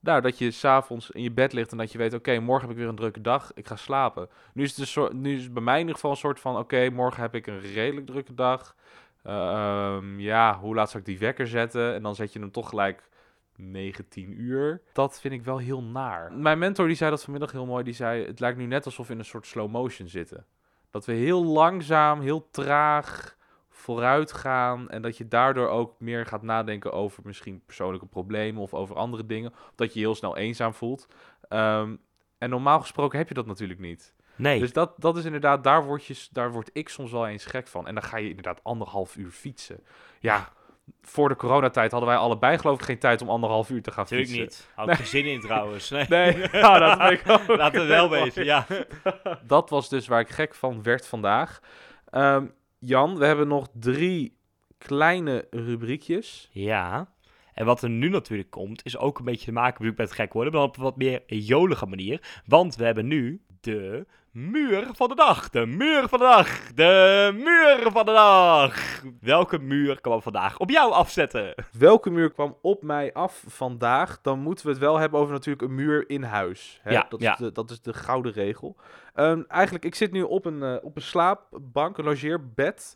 nou, 0.00 0.20
dat 0.20 0.38
je 0.38 0.50
s'avonds 0.50 1.10
in 1.10 1.22
je 1.22 1.30
bed 1.32 1.52
ligt 1.52 1.70
en 1.70 1.76
dat 1.78 1.92
je 1.92 1.98
weet, 1.98 2.14
oké, 2.14 2.38
morgen 2.38 2.62
heb 2.68 2.70
ik 2.76 2.82
weer 2.82 2.88
een 2.90 2.96
drukke 2.96 3.20
dag, 3.20 3.50
ik 3.54 3.66
ga 3.66 3.76
slapen. 3.76 4.28
Nu 4.52 4.62
is 4.62 4.70
het, 4.70 4.78
een 4.78 4.86
soort, 4.86 5.12
nu 5.12 5.34
is 5.36 5.42
het 5.42 5.52
bij 5.52 5.62
mij 5.62 5.74
in 5.74 5.80
ieder 5.80 5.94
geval 5.94 6.10
een 6.10 6.16
soort 6.16 6.40
van, 6.40 6.56
oké, 6.56 6.90
morgen 6.90 7.22
heb 7.22 7.34
ik 7.34 7.46
een 7.46 7.60
redelijk 7.60 8.06
drukke 8.06 8.34
dag. 8.34 8.74
Ehm, 9.22 10.18
ja, 10.20 10.58
hoe 10.58 10.74
laat 10.74 10.90
zou 10.90 10.98
ik 11.02 11.08
die 11.08 11.18
wekker 11.18 11.46
zetten? 11.46 11.94
En 11.94 12.02
dan 12.02 12.14
zet 12.14 12.32
je 12.32 12.38
hem 12.38 12.50
toch 12.50 12.68
gelijk 12.68 13.08
19 13.56 14.40
uur. 14.40 14.80
Dat 14.92 15.20
vind 15.20 15.34
ik 15.34 15.42
wel 15.42 15.58
heel 15.58 15.82
naar. 15.82 16.32
Mijn 16.32 16.58
mentor 16.58 16.86
die 16.86 16.96
zei 16.96 17.10
dat 17.10 17.22
vanmiddag 17.22 17.52
heel 17.52 17.66
mooi. 17.66 17.84
Die 17.84 17.94
zei, 17.94 18.26
het 18.26 18.40
lijkt 18.40 18.58
nu 18.58 18.66
net 18.66 18.84
alsof 18.84 19.06
we 19.06 19.12
in 19.12 19.18
een 19.18 19.24
soort 19.24 19.46
slow 19.46 19.70
motion 19.70 20.08
zitten. 20.08 20.46
Dat 20.90 21.04
we 21.04 21.12
heel 21.12 21.44
langzaam, 21.44 22.20
heel 22.20 22.48
traag 22.50 23.36
vooruit 23.68 24.32
gaan. 24.32 24.90
En 24.90 25.02
dat 25.02 25.16
je 25.16 25.28
daardoor 25.28 25.68
ook 25.68 26.00
meer 26.00 26.26
gaat 26.26 26.42
nadenken 26.42 26.92
over 26.92 27.22
misschien 27.26 27.62
persoonlijke 27.66 28.06
problemen 28.06 28.62
of 28.62 28.74
over 28.74 28.96
andere 28.96 29.26
dingen. 29.26 29.52
Dat 29.74 29.92
je 29.92 29.98
je 29.98 30.04
heel 30.04 30.14
snel 30.14 30.36
eenzaam 30.36 30.74
voelt. 30.74 31.06
Ehm, 31.48 31.96
en 32.38 32.50
normaal 32.50 32.80
gesproken 32.80 33.18
heb 33.18 33.28
je 33.28 33.34
dat 33.34 33.46
natuurlijk 33.46 33.80
niet. 33.80 34.14
Nee. 34.36 34.60
Dus 34.60 34.72
dat, 34.72 34.94
dat 34.96 35.16
is 35.16 35.24
inderdaad, 35.24 35.64
daar 35.64 35.84
word, 35.84 36.04
je, 36.04 36.26
daar 36.30 36.52
word 36.52 36.70
ik 36.72 36.88
soms 36.88 37.10
wel 37.10 37.26
eens 37.26 37.46
gek 37.46 37.66
van. 37.66 37.86
En 37.86 37.94
dan 37.94 38.02
ga 38.02 38.16
je 38.16 38.28
inderdaad 38.28 38.64
anderhalf 38.64 39.16
uur 39.16 39.30
fietsen. 39.30 39.80
Ja, 40.20 40.52
voor 41.02 41.28
de 41.28 41.36
coronatijd 41.36 41.90
hadden 41.90 42.08
wij 42.08 42.18
allebei 42.18 42.58
geloof 42.58 42.78
ik 42.78 42.84
geen 42.84 42.98
tijd 42.98 43.22
om 43.22 43.28
anderhalf 43.28 43.70
uur 43.70 43.82
te 43.82 43.90
gaan 43.90 44.02
Natuurlijk 44.02 44.30
fietsen. 44.30 44.64
niet. 44.66 44.70
Had 44.74 44.88
ik 44.88 44.94
geen 44.94 45.06
zin 45.06 45.24
in 45.24 45.40
trouwens. 45.40 45.90
Nee. 45.90 46.06
Nee, 46.08 46.48
ja, 46.52 46.78
dat 46.78 46.98
ben 46.98 47.10
ik 47.12 47.22
ook. 47.28 47.56
Laten 47.56 47.80
we 47.80 47.86
wel 47.86 48.10
weten, 48.10 48.44
ja. 48.44 48.66
Dat 49.46 49.70
was 49.70 49.88
dus 49.88 50.06
waar 50.06 50.20
ik 50.20 50.28
gek 50.28 50.54
van 50.54 50.82
werd 50.82 51.06
vandaag. 51.06 51.60
Ehm, 52.10 52.46
Jan, 52.78 53.18
we 53.18 53.24
hebben 53.26 53.48
nog 53.48 53.68
drie 53.72 54.36
kleine 54.78 55.46
rubriekjes. 55.50 56.48
Ja. 56.52 57.08
En 57.58 57.64
wat 57.66 57.82
er 57.82 57.88
nu 57.90 58.08
natuurlijk 58.08 58.50
komt, 58.50 58.84
is 58.84 58.96
ook 58.98 59.18
een 59.18 59.24
beetje 59.24 59.44
te 59.44 59.52
maken 59.52 59.94
met 59.96 60.12
gek 60.12 60.32
worden, 60.32 60.52
maar 60.52 60.62
op 60.62 60.76
een 60.76 60.82
wat 60.82 60.96
meer 60.96 61.22
jolige 61.26 61.86
manier. 61.86 62.40
Want 62.46 62.76
we 62.76 62.84
hebben 62.84 63.06
nu 63.06 63.40
de 63.60 64.06
muur 64.30 64.88
van 64.92 65.08
de 65.08 65.14
dag. 65.14 65.50
De 65.50 65.66
muur 65.66 66.08
van 66.08 66.18
de 66.18 66.24
dag. 66.24 66.72
De 66.74 67.30
muur 67.34 67.90
van 67.92 68.04
de 68.06 68.12
dag. 68.12 69.02
Welke 69.20 69.58
muur 69.58 70.00
we 70.00 70.20
vandaag 70.22 70.58
op 70.58 70.70
jou 70.70 70.92
afzetten? 70.92 71.54
Welke 71.78 72.10
muur 72.10 72.32
kwam 72.32 72.56
op 72.62 72.82
mij 72.82 73.12
af 73.12 73.44
vandaag? 73.46 74.20
Dan 74.20 74.38
moeten 74.40 74.64
we 74.66 74.70
het 74.70 74.80
wel 74.80 74.96
hebben 74.98 75.20
over 75.20 75.32
natuurlijk 75.32 75.62
een 75.68 75.74
muur 75.74 76.10
in 76.10 76.22
huis. 76.22 76.80
Hè? 76.82 76.90
Ja, 76.90 77.06
dat, 77.08 77.20
ja. 77.20 77.32
Is 77.32 77.38
de, 77.38 77.52
dat 77.52 77.70
is 77.70 77.80
de 77.80 77.92
gouden 77.94 78.32
regel. 78.32 78.76
Ehm, 79.14 79.42
eigenlijk, 79.48 79.84
ik 79.84 79.94
zit 79.94 80.12
nu 80.12 80.22
op 80.22 80.44
een, 80.44 80.62
eh, 80.62 80.76
op 80.82 80.96
een 80.96 81.02
slaapbank, 81.02 81.98
een 81.98 82.04
logeerbed. 82.04 82.94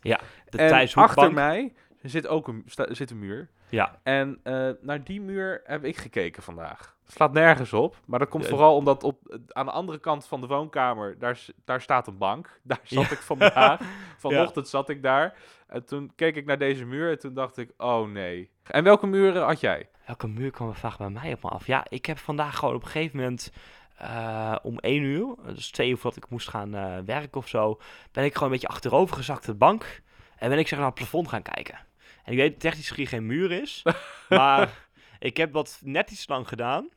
De 0.49 0.57
en 0.57 0.69
achter 1.03 1.23
mij 1.33 1.73
zit 2.01 2.27
ook 2.27 2.47
een, 2.47 2.63
sta- 2.65 2.93
zit 2.93 3.11
een 3.11 3.19
muur. 3.19 3.49
Ja. 3.73 3.99
En 4.03 4.39
eh, 4.43 4.69
naar 4.81 5.03
die 5.03 5.21
muur 5.21 5.61
heb 5.63 5.83
ik 5.83 5.97
gekeken 5.97 6.43
vandaag. 6.43 6.95
Het 7.03 7.13
slaat 7.13 7.33
nergens 7.33 7.73
op, 7.73 7.95
maar 8.05 8.19
dat 8.19 8.29
komt 8.29 8.47
vooral 8.47 8.75
omdat 8.75 9.03
op, 9.03 9.37
aan 9.47 9.65
de 9.65 9.71
andere 9.71 9.99
kant 9.99 10.27
van 10.27 10.41
de 10.41 10.47
woonkamer, 10.47 11.19
daar, 11.19 11.45
daar 11.65 11.81
staat 11.81 12.07
een 12.07 12.17
bank. 12.17 12.59
Daar 12.63 12.79
zat 12.83 13.03
Ja. 13.03 13.11
ik 13.11 13.17
vandaag. 13.21 13.81
Vanochtend 14.17 14.67
zat 14.67 14.89
ik 14.89 15.03
daar. 15.03 15.33
En 15.67 15.85
toen 15.85 16.11
keek 16.15 16.35
ik 16.35 16.45
naar 16.45 16.57
deze 16.57 16.85
muur 16.85 17.09
en 17.11 17.19
toen 17.19 17.33
dacht 17.33 17.57
ik, 17.57 17.71
oh 17.77 18.07
nee. 18.07 18.49
En 18.63 18.83
welke 18.83 19.07
muren 19.07 19.43
had 19.43 19.59
jij? 19.59 19.89
Welke 20.05 20.27
muur 20.27 20.51
kwam 20.51 20.69
er 20.69 20.75
vaak 20.75 20.97
bij 20.97 21.09
mij 21.09 21.33
op 21.33 21.43
me 21.43 21.49
af? 21.49 21.67
Ja, 21.67 21.85
ik 21.89 22.05
heb 22.05 22.17
vandaag 22.17 22.55
gewoon 22.57 22.75
op 22.75 22.81
een 22.83 22.89
gegeven 22.89 23.17
moment 23.17 23.51
eh, 23.97 24.55
om 24.63 24.77
één 24.79 25.03
uur, 25.03 25.35
dus 25.45 25.71
twee 25.71 25.89
uur 25.89 25.97
voordat 25.97 26.23
ik 26.23 26.29
moest 26.29 26.49
gaan 26.49 26.75
eh, 26.75 26.97
werken 27.05 27.39
of 27.39 27.47
zo, 27.47 27.79
ben 28.11 28.23
ik 28.23 28.33
gewoon 28.33 28.47
een 28.47 28.53
beetje 28.59 28.73
achterover 28.73 29.15
gezakt 29.15 29.39
op 29.39 29.45
de 29.45 29.53
bank 29.53 30.01
en 30.37 30.49
ben 30.49 30.59
ik 30.59 30.67
zeg 30.67 30.79
naar 30.79 30.87
het 30.87 30.97
plafond 30.97 31.27
gaan 31.27 31.41
kijken. 31.41 31.79
En 32.23 32.31
ik 32.31 32.37
weet 32.37 32.51
dat 32.51 32.59
technisch 32.59 32.91
geen 33.07 33.25
muur 33.25 33.51
is, 33.51 33.83
maar 34.29 34.87
ik 35.19 35.37
heb 35.37 35.53
dat 35.53 35.79
net 35.83 36.11
iets 36.11 36.27
lang 36.27 36.47
gedaan. 36.47 36.89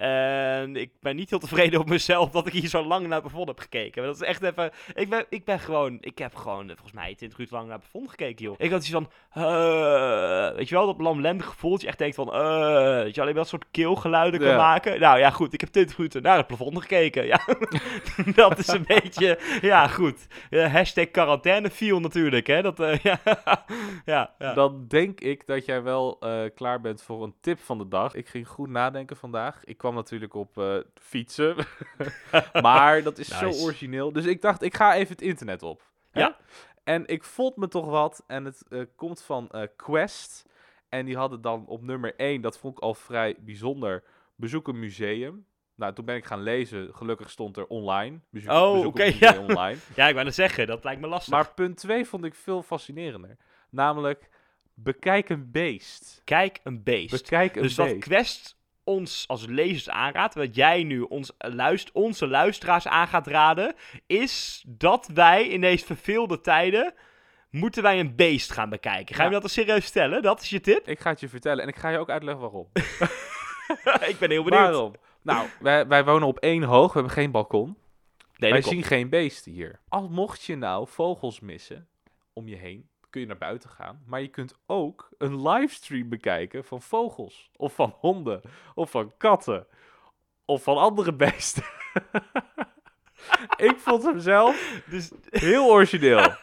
En 0.00 0.76
ik 0.76 0.90
ben 1.00 1.16
niet 1.16 1.30
heel 1.30 1.38
tevreden 1.38 1.80
op 1.80 1.88
mezelf 1.88 2.30
dat 2.30 2.46
ik 2.46 2.52
hier 2.52 2.68
zo 2.68 2.84
lang 2.84 3.06
naar 3.06 3.20
het 3.20 3.26
plafond 3.26 3.48
heb 3.48 3.58
gekeken. 3.58 4.02
Dat 4.02 4.14
is 4.14 4.22
echt 4.22 4.42
even... 4.42 4.70
Ik 4.94 5.08
ben, 5.08 5.24
ik 5.28 5.44
ben 5.44 5.60
gewoon... 5.60 5.98
Ik 6.00 6.18
heb 6.18 6.34
gewoon, 6.34 6.62
eh, 6.62 6.74
volgens 6.74 6.92
mij, 6.92 7.14
20 7.14 7.38
minuten 7.38 7.56
lang 7.56 7.68
naar 7.68 7.78
het 7.78 7.88
plafond 7.90 8.10
gekeken, 8.10 8.44
joh. 8.44 8.54
Ik 8.58 8.70
had 8.70 8.80
iets 8.80 8.90
van... 8.90 9.10
eh, 9.32 10.56
weet 10.56 10.68
je 10.68 10.74
wel, 10.74 10.86
dat 10.86 11.00
lamlendig 11.00 11.46
gevoel 11.46 11.70
dat 11.70 11.80
je 11.80 11.86
echt 11.86 11.98
denkt 11.98 12.14
van... 12.16 12.32
eh, 12.32 13.02
dat 13.02 13.14
je 13.14 13.20
alleen 13.20 13.34
maar 13.34 13.42
dat 13.42 13.48
soort 13.48 13.64
keelgeluiden 13.70 14.40
kan 14.40 14.56
maken. 14.56 15.00
Nou 15.00 15.18
ja, 15.18 15.30
goed. 15.30 15.52
Ik 15.52 15.60
heb 15.60 15.70
20 15.70 15.96
minuten 15.96 16.22
naar 16.22 16.36
het 16.36 16.46
plafond 16.46 16.80
gekeken. 16.80 17.26
Ja, 17.26 17.40
dat 18.34 18.58
is 18.58 18.68
een 18.68 18.84
beetje... 18.86 19.38
Ja, 19.60 19.88
goed. 19.88 20.26
Eh, 20.50 20.72
hashtag 20.72 21.10
quarantaine 21.10 21.70
viel 21.70 22.00
natuurlijk, 22.00 22.46
hè. 22.46 22.62
Dat, 22.62 22.80
eh, 22.80 22.98
ja, 23.08 23.20
ja, 24.04 24.34
ja. 24.38 24.54
Dan 24.54 24.84
denk 24.88 25.20
ik 25.20 25.46
dat 25.46 25.64
jij 25.64 25.82
wel 25.82 26.16
eh, 26.20 26.42
klaar 26.54 26.80
bent 26.80 27.02
voor 27.02 27.22
een 27.22 27.34
tip 27.40 27.58
van 27.60 27.78
de 27.78 27.88
dag. 27.88 28.14
Ik 28.14 28.28
ging 28.28 28.48
goed 28.48 28.68
nadenken 28.68 29.16
vandaag. 29.16 29.64
Ik 29.64 29.78
kwam 29.78 29.89
natuurlijk 29.94 30.34
op 30.34 30.58
eh, 30.58 30.76
fietsen. 30.94 31.56
maar 32.62 33.02
dat 33.02 33.18
is 33.18 33.28
Nice. 33.28 33.52
zo 33.52 33.64
origineel. 33.64 34.12
Dus 34.12 34.24
ik 34.24 34.42
dacht, 34.42 34.62
ik 34.62 34.74
ga 34.74 34.94
even 34.94 35.12
het 35.12 35.22
internet 35.22 35.62
op. 35.62 35.82
hè? 36.10 36.20
Ja. 36.20 36.36
En 36.84 37.06
ik 37.06 37.24
vond 37.24 37.56
me 37.56 37.68
toch 37.68 37.86
wat. 37.86 38.24
En 38.26 38.44
het 38.44 38.62
eh, 38.68 38.80
komt 38.96 39.22
van 39.22 39.48
eh, 39.50 39.62
Quest. 39.76 40.48
En 40.88 41.04
die 41.06 41.16
hadden 41.16 41.40
dan 41.40 41.66
op 41.66 41.82
nummer 41.82 42.14
1, 42.16 42.40
dat 42.40 42.58
vond 42.58 42.76
ik 42.76 42.82
al 42.82 42.94
vrij 42.94 43.36
bijzonder, 43.40 44.02
bezoek 44.36 44.68
een 44.68 44.78
museum. 44.78 45.46
Nou, 45.74 45.94
toen 45.94 46.04
ben 46.04 46.16
ik 46.16 46.24
gaan 46.24 46.42
lezen. 46.42 46.94
Gelukkig 46.94 47.30
stond 47.30 47.56
er 47.56 47.66
online. 47.66 48.20
Bezoek, 48.30 48.50
Oh, 48.52 48.86
oké, 48.86 49.04
museum 49.04 49.32
ja. 49.34 49.40
online. 49.40 49.78
ja, 49.96 50.06
ik 50.08 50.12
wou 50.12 50.24
net 50.24 50.34
zeggen, 50.34 50.66
dat 50.66 50.84
lijkt 50.84 51.00
me 51.00 51.06
lastig. 51.06 51.32
Maar 51.32 51.54
punt 51.54 51.76
2 51.76 52.04
vond 52.04 52.24
ik 52.24 52.34
veel 52.34 52.62
fascinerender. 52.62 53.36
Namelijk, 53.70 54.28
bekijk 54.74 55.28
een 55.28 55.50
beest. 55.50 56.20
Kijk 56.24 56.60
een 56.64 56.82
beest. 56.82 57.10
Bekijk 57.22 57.56
een 57.56 57.62
Dus 57.62 57.76
wat 57.76 57.86
beest. 57.86 58.00
Quest 58.00 58.56
ons 58.84 59.24
als 59.28 59.46
lezers 59.46 59.90
aanraadt, 59.90 60.34
wat 60.34 60.54
jij 60.54 60.82
nu 60.82 61.00
ons 61.00 61.32
luist, 61.38 61.92
onze 61.92 62.26
luisteraars 62.28 62.86
aan 62.86 63.08
gaat 63.08 63.26
raden, 63.26 63.74
is 64.06 64.64
dat 64.66 65.10
wij 65.14 65.48
in 65.48 65.60
deze 65.60 65.84
verveelde 65.86 66.40
tijden 66.40 66.94
moeten 67.50 67.82
wij 67.82 68.00
een 68.00 68.16
beest 68.16 68.52
gaan 68.52 68.70
bekijken. 68.70 69.14
Ga 69.14 69.22
je 69.22 69.28
Ja. 69.28 69.34
me 69.34 69.40
dat 69.40 69.44
er 69.44 69.50
serieus 69.50 69.84
stellen? 69.84 70.22
Dat 70.22 70.40
is 70.42 70.50
je 70.50 70.60
tip? 70.60 70.88
Ik 70.88 71.00
ga 71.00 71.10
het 71.10 71.20
je 71.20 71.28
vertellen 71.28 71.62
en 71.62 71.68
ik 71.68 71.76
ga 71.76 71.88
je 71.88 71.98
ook 71.98 72.10
uitleggen 72.10 72.42
waarom. 72.42 72.68
ik 74.12 74.16
ben 74.18 74.30
heel 74.30 74.42
benieuwd. 74.44 74.62
Waarom? 74.62 74.92
Nou, 75.22 75.48
wij, 75.60 75.86
wij 75.86 76.04
wonen 76.04 76.28
op 76.28 76.38
één 76.38 76.62
hoog, 76.62 76.86
we 76.86 76.98
hebben 76.98 77.12
geen 77.12 77.30
balkon. 77.30 77.76
Nee, 78.36 78.50
wij 78.50 78.62
zien 78.62 78.82
geen 78.82 79.08
beesten 79.08 79.52
hier. 79.52 79.80
Al 79.88 80.08
mocht 80.08 80.42
je 80.42 80.56
nou 80.56 80.88
vogels 80.88 81.40
missen 81.40 81.88
om 82.32 82.48
je 82.48 82.56
heen, 82.56 82.88
kun 83.10 83.20
je 83.20 83.26
naar 83.26 83.38
buiten 83.38 83.70
gaan. 83.70 84.02
Maar 84.06 84.20
je 84.20 84.28
kunt 84.28 84.54
ook 84.66 85.08
een 85.18 85.48
livestream 85.48 86.08
bekijken 86.08 86.64
van 86.64 86.82
vogels. 86.82 87.50
Of 87.56 87.74
van 87.74 87.94
honden. 87.98 88.40
Of 88.74 88.90
van 88.90 89.12
katten. 89.16 89.66
Of 90.44 90.62
van 90.62 90.76
andere 90.76 91.14
beesten. 91.24 91.64
ik 93.56 93.74
vond 93.78 94.02
hem 94.02 94.20
zelf 94.20 94.82
Dus, 94.86 95.10
heel 95.30 95.66
origineel. 95.70 96.34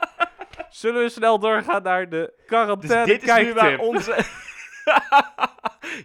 Zullen 0.69 1.01
we 1.01 1.10
snel 1.10 1.39
doorgaan 1.39 1.84
naar 1.84 2.10
de 2.10 2.34
dus 2.38 2.45
quarantaine 2.45 3.06
dit 3.06 3.23
is 3.23 3.36
nu 3.36 3.53
waar 3.53 3.80
onze... 3.80 4.15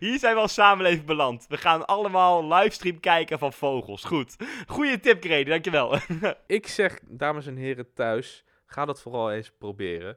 Hier 0.01 0.19
zijn 0.19 0.35
we 0.35 0.41
als 0.41 0.55
samenleving 0.55 1.05
beland. 1.05 1.47
We 1.49 1.57
gaan 1.57 1.87
allemaal 1.87 2.55
livestream 2.55 3.01
kijken 3.01 3.39
van 3.39 3.53
vogels. 3.53 4.05
Goed. 4.05 4.37
Goeie 4.67 5.01
tip, 5.01 5.25
Grady. 5.25 5.45
Dankjewel. 5.45 5.99
Ik 6.47 6.67
zeg, 6.67 6.99
dames 7.03 7.47
en 7.47 7.57
heren 7.57 7.93
thuis, 7.95 8.45
ga 8.67 8.85
dat 8.85 9.03
vooral 9.03 9.33
eens 9.33 9.53
proberen. 9.59 10.17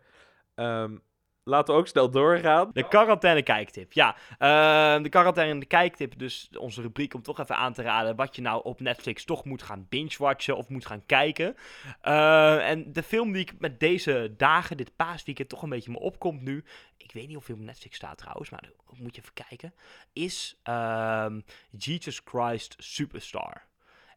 Ehm, 0.55 0.95
laten 1.43 1.73
we 1.73 1.79
ook 1.79 1.87
snel 1.87 2.11
doorgaan. 2.11 2.69
De 2.73 2.87
quarantaine 2.87 3.41
kijktip. 3.41 3.93
Ja, 3.93 4.15
ehm, 4.37 5.03
de 5.03 5.09
quarantaine 5.09 5.65
kijktip. 5.65 6.17
Dus 6.17 6.49
onze 6.57 6.81
rubriek 6.81 7.13
om 7.13 7.21
toch 7.21 7.39
even 7.39 7.57
aan 7.57 7.73
te 7.73 7.81
raden 7.81 8.15
wat 8.15 8.35
je 8.35 8.41
nou 8.41 8.63
op 8.63 8.79
Netflix 8.79 9.25
toch 9.25 9.45
moet 9.45 9.63
gaan 9.63 9.85
binge-watchen 9.89 10.57
of 10.57 10.69
moet 10.69 10.85
gaan 10.85 11.05
kijken. 11.05 11.55
Eh, 12.01 12.69
en 12.69 12.93
de 12.93 13.03
film 13.03 13.31
die 13.31 13.41
ik 13.41 13.53
met 13.59 13.79
deze 13.79 14.33
dagen, 14.37 14.77
dit 14.77 14.95
paasweekend, 14.95 15.49
toch 15.49 15.61
een 15.61 15.69
beetje 15.69 15.91
me 15.91 15.99
opkomt 15.99 16.41
nu. 16.41 16.63
Ik 16.97 17.11
weet 17.11 17.27
niet 17.27 17.37
of 17.37 17.47
hij 17.47 17.55
op 17.55 17.61
Netflix 17.61 17.95
staat 17.95 18.17
trouwens, 18.17 18.49
maar 18.49 18.71
moet 18.97 19.15
je 19.15 19.21
even 19.21 19.33
kijken. 19.47 19.73
Is 20.13 20.59
ehm, 20.63 21.41
Jesus 21.69 22.21
Christ 22.25 22.75
Superstar. 22.77 23.63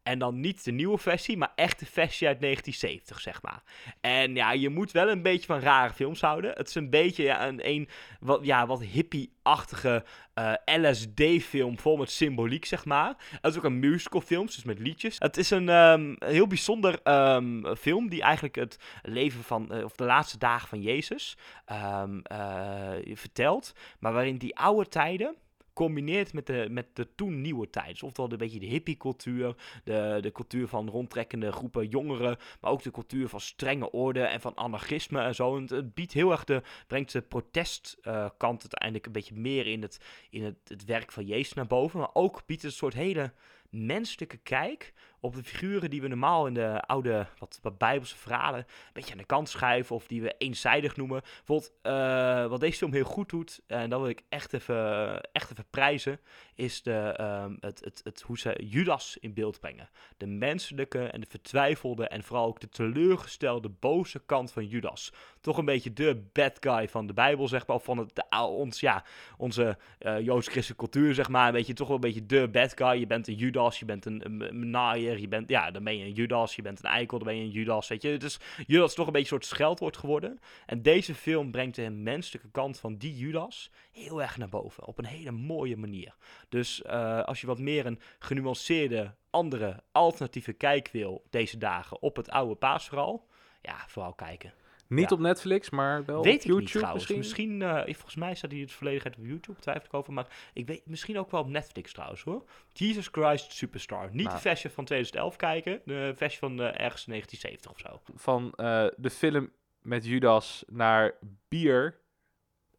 En 0.09 0.19
dan 0.19 0.41
niet 0.41 0.65
de 0.65 0.73
nieuwe 0.73 0.99
versie, 0.99 1.37
maar 1.37 1.53
echt 1.55 1.79
de 1.79 1.87
versie 1.87 2.27
uit 2.27 2.41
1970, 2.41 3.21
zeg 3.21 3.43
maar. 3.43 3.63
En 4.01 4.35
ja, 4.35 4.53
je 4.53 4.69
moet 4.69 4.93
wel 4.93 5.09
een 5.09 5.23
beetje 5.23 5.47
van 5.47 5.61
rare 5.61 5.93
films 5.93 6.21
houden. 6.21 6.53
Het 6.55 6.69
is 6.69 6.75
een 6.75 6.91
beetje 6.91 7.23
ja, 7.23 7.47
een, 7.47 7.69
een 7.69 7.89
wat, 8.21 8.45
ja, 8.45 8.67
wat 8.67 8.83
hippie-achtige 8.83 10.05
eh, 10.35 10.53
LSD-film 10.65 11.79
vol 11.79 11.97
met 11.97 12.11
symboliek, 12.11 12.65
zeg 12.65 12.85
maar. 12.85 13.15
Het 13.41 13.53
is 13.53 13.57
ook 13.59 13.65
een 13.65 13.79
musicalfilm, 13.79 14.47
dus 14.47 14.65
met 14.65 14.79
liedjes. 14.79 15.17
Het 15.19 15.37
is 15.37 15.51
een 15.51 15.69
ehm, 15.69 16.15
heel 16.19 16.47
bijzonder 16.47 17.01
ehm, 17.03 17.75
film 17.75 18.09
die 18.09 18.23
eigenlijk 18.23 18.55
het 18.55 18.79
leven 19.03 19.45
van, 19.45 19.73
eh, 19.73 19.85
of 19.85 19.97
de 19.97 20.05
laatste 20.05 20.39
dagen 20.39 20.69
van 20.69 20.83
Jezus 20.83 21.37
ehm, 21.65 22.19
eh, 22.19 23.17
vertelt. 23.17 23.73
Maar 23.99 24.13
waarin 24.13 24.37
die 24.37 24.57
oude 24.57 24.89
tijden 24.89 25.37
gecombineerd 25.79 26.33
met 26.33 26.47
de, 26.47 26.67
met 26.71 26.87
de 26.93 27.09
toen 27.15 27.41
nieuwe 27.41 27.71
tijd. 27.71 27.89
Dus 27.89 28.03
oftewel 28.03 28.33
een 28.33 28.39
beetje 28.39 28.61
de 28.61 28.67
hippie-cultuur, 28.67 29.55
de, 29.85 30.19
de 30.21 30.33
cultuur 30.33 30.69
van 30.69 30.89
rondtrekkende 30.89 31.53
groepen 31.53 31.89
jongeren, 31.89 32.37
maar 32.61 32.71
ook 32.71 32.83
de 32.83 32.91
cultuur 32.91 33.29
van 33.29 33.41
strenge 33.41 33.91
orde 33.91 34.21
en 34.21 34.41
van 34.41 34.57
anarchisme 34.57 35.21
en 35.21 35.35
zo. 35.35 35.61
Het 35.61 35.95
biedt 35.95 36.13
heel 36.13 36.31
erg 36.31 36.45
de, 36.45 36.63
brengt 36.87 37.13
de 37.13 37.23
protestkant 37.23 38.61
uiteindelijk 38.61 39.07
een 39.07 39.13
beetje 39.13 39.35
meer 39.35 39.67
in 39.67 39.83
het, 39.83 40.01
in 40.31 40.45
het, 40.45 40.57
het 40.65 40.85
werk 40.85 41.13
van 41.13 41.27
Jezus 41.27 41.53
naar 41.53 41.67
boven, 41.67 41.99
maar 41.99 42.11
ook 42.13 42.43
biedt 42.47 42.63
het 42.63 42.71
een 42.71 42.77
soort 42.77 42.95
hele 42.95 43.33
menselijke 43.71 44.37
kijk 44.37 44.93
op 45.21 45.35
de 45.35 45.45
figuren 45.45 45.91
die 45.91 46.01
we 46.01 46.09
normaal 46.09 46.47
in 46.47 46.55
de 46.55 46.81
oude, 46.81 47.27
wat, 47.39 47.59
wat 47.63 47.79
bijbelse 47.79 48.17
verhalen 48.17 48.61
een 48.61 48.93
beetje 48.93 49.13
aan 49.13 49.19
de 49.19 49.25
kant 49.25 49.49
schuiven 49.49 49.97
of 49.97 50.07
die 50.07 50.23
we 50.23 50.35
eenzijdig 50.39 50.97
noemen. 50.97 51.21
Bijvoorbeeld, 51.21 51.73
eh, 51.83 52.47
wat 52.47 52.61
deze 52.61 52.79
film 52.79 52.93
heel 52.93 53.05
goed 53.05 53.29
doet, 53.29 53.61
en 53.67 53.91
dat 53.91 54.01
wil 54.01 54.09
ik 54.09 54.23
echt 54.29 54.53
even, 54.53 55.21
echt 55.33 55.51
even 55.51 55.67
prijzen, 55.71 56.21
is 56.55 56.83
de, 56.83 57.15
ehm, 57.17 57.55
het, 57.61 57.85
het, 57.85 58.01
het, 58.05 58.21
hoe 58.21 58.39
ze 58.39 58.65
Judas 58.65 59.17
in 59.21 59.35
beeld 59.35 59.61
brengen. 59.61 59.89
De 60.17 60.27
menselijke 60.27 61.05
en 61.05 61.21
de 61.21 61.27
vertwijfelde 61.29 62.09
en 62.09 62.23
vooral 62.23 62.47
ook 62.47 62.61
de 62.61 62.69
teleurgestelde 62.69 63.69
boze 63.69 64.23
kant 64.27 64.53
van 64.53 64.67
Judas. 64.67 65.13
Toch 65.41 65.59
een 65.59 65.65
beetje 65.65 65.93
de 65.93 66.23
bad 66.33 66.57
guy 66.61 66.89
van 66.89 67.07
de 67.07 67.13
Bijbel, 67.13 67.49
zeg 67.49 67.67
maar, 67.67 67.77
of 67.77 67.85
van 67.85 68.09
de, 68.13 68.25
ons, 68.47 68.81
ja, 68.81 69.05
onze 69.37 69.79
uh, 70.01 70.21
joods-christelijke 70.21 70.89
cultuur, 70.89 71.15
zeg 71.15 71.29
maar. 71.29 71.47
Een 71.47 71.53
beetje, 71.53 71.75
toch 71.75 71.87
wel 71.87 71.97
een 71.97 72.03
beetje 72.03 72.27
de 72.27 72.49
bad 72.49 72.73
guy. 72.75 72.99
Je 73.01 73.07
bent 73.07 73.29
een 73.29 73.35
Judas, 73.35 73.79
je 73.79 73.85
bent 73.85 74.05
een, 74.05 74.25
een, 74.25 74.71
naaier, 74.71 75.21
je 75.21 75.29
bent, 75.29 75.49
ja, 75.49 75.71
dan 75.71 75.85
ben 75.85 75.99
je 75.99 76.05
een 76.05 76.13
Judas, 76.13 76.57
je 76.57 76.63
bent 76.63 76.79
een 76.79 76.91
eikel, 76.91 77.19
dan 77.19 77.27
ben 77.27 77.37
je 77.37 77.43
een 77.43 77.51
Judas, 77.51 77.89
weet 77.89 78.03
je. 78.03 78.17
Dus 78.17 78.39
Judas 78.67 78.95
toch 78.95 79.07
een 79.07 79.13
beetje 79.13 79.35
een 79.35 79.43
soort 79.43 79.53
scheldwoord 79.53 79.97
geworden. 79.97 80.39
En 80.67 80.83
deze 80.83 81.15
film 81.15 81.51
brengt 81.51 81.77
de 81.77 81.91
menselijke 81.91 82.51
kant 82.51 82.79
van 82.79 82.97
die 82.97 83.17
Judas 83.17 83.71
heel 83.93 84.23
erg 84.23 84.37
naar 84.37 84.49
boven, 84.49 84.87
op 84.87 84.99
een 84.99 85.05
hele 85.05 85.31
mooie 85.31 85.77
manier. 85.77 86.15
Dus 86.49 86.83
uh, 86.87 87.23
als 87.23 87.41
je 87.41 87.47
wat 87.47 87.59
meer 87.59 87.87
een 87.87 88.01
genuanceerde, 88.19 89.15
andere, 89.31 89.83
alternatieve 89.93 90.53
kijk 90.53 90.89
wil 90.93 91.25
deze 91.31 91.59
dagen 91.59 92.03
op 92.03 92.17
het 92.17 92.31
oude 92.31 92.55
paasverhaal, 92.55 93.27
ja, 93.63 93.85
vooral 93.87 94.13
kijken. 94.13 94.53
Niet 94.89 95.09
Ja. 95.11 95.17
op 95.17 95.23
Netflix, 95.23 95.71
maar 95.71 96.05
wel 96.05 96.23
Weet 96.23 96.35
op 96.35 96.41
ik 96.41 96.47
YouTube 96.47 96.61
niet 96.61 96.71
trouwens. 96.73 96.95
misschien. 97.09 97.19
Misschien, 97.59 97.63
eh, 97.63 97.95
volgens 97.95 98.15
mij 98.15 98.35
staat 98.35 98.51
hij 98.51 98.61
het 98.61 98.73
volledigheid 98.73 99.17
op 99.17 99.25
YouTube, 99.25 99.61
twijfel 99.61 99.85
ik 99.85 99.95
over. 99.95 100.13
Maar 100.13 100.27
ik 100.53 100.67
weet 100.67 100.87
misschien 100.87 101.19
ook 101.19 101.31
wel 101.31 101.41
op 101.41 101.49
Netflix 101.49 101.93
trouwens 101.93 102.23
hoor. 102.23 102.45
Jesus 102.73 103.09
Christ 103.13 103.53
Superstar. 103.53 104.09
Niet 104.13 104.23
Nou. 104.25 104.35
de 104.37 104.41
versie 104.43 104.71
van 104.71 104.85
2011 104.85 105.37
kijken, 105.37 105.81
de 105.85 106.13
versie 106.17 106.39
van 106.39 106.61
eh, 106.61 106.81
ergens 106.81 107.05
1970 107.05 107.71
of 107.71 107.79
zo. 107.79 108.01
Van 108.15 108.53
eh, 108.57 108.87
de 108.97 109.11
film 109.11 109.51
met 109.83 110.07
Judas 110.07 110.65
naar 110.67 111.15
bier. 111.49 112.01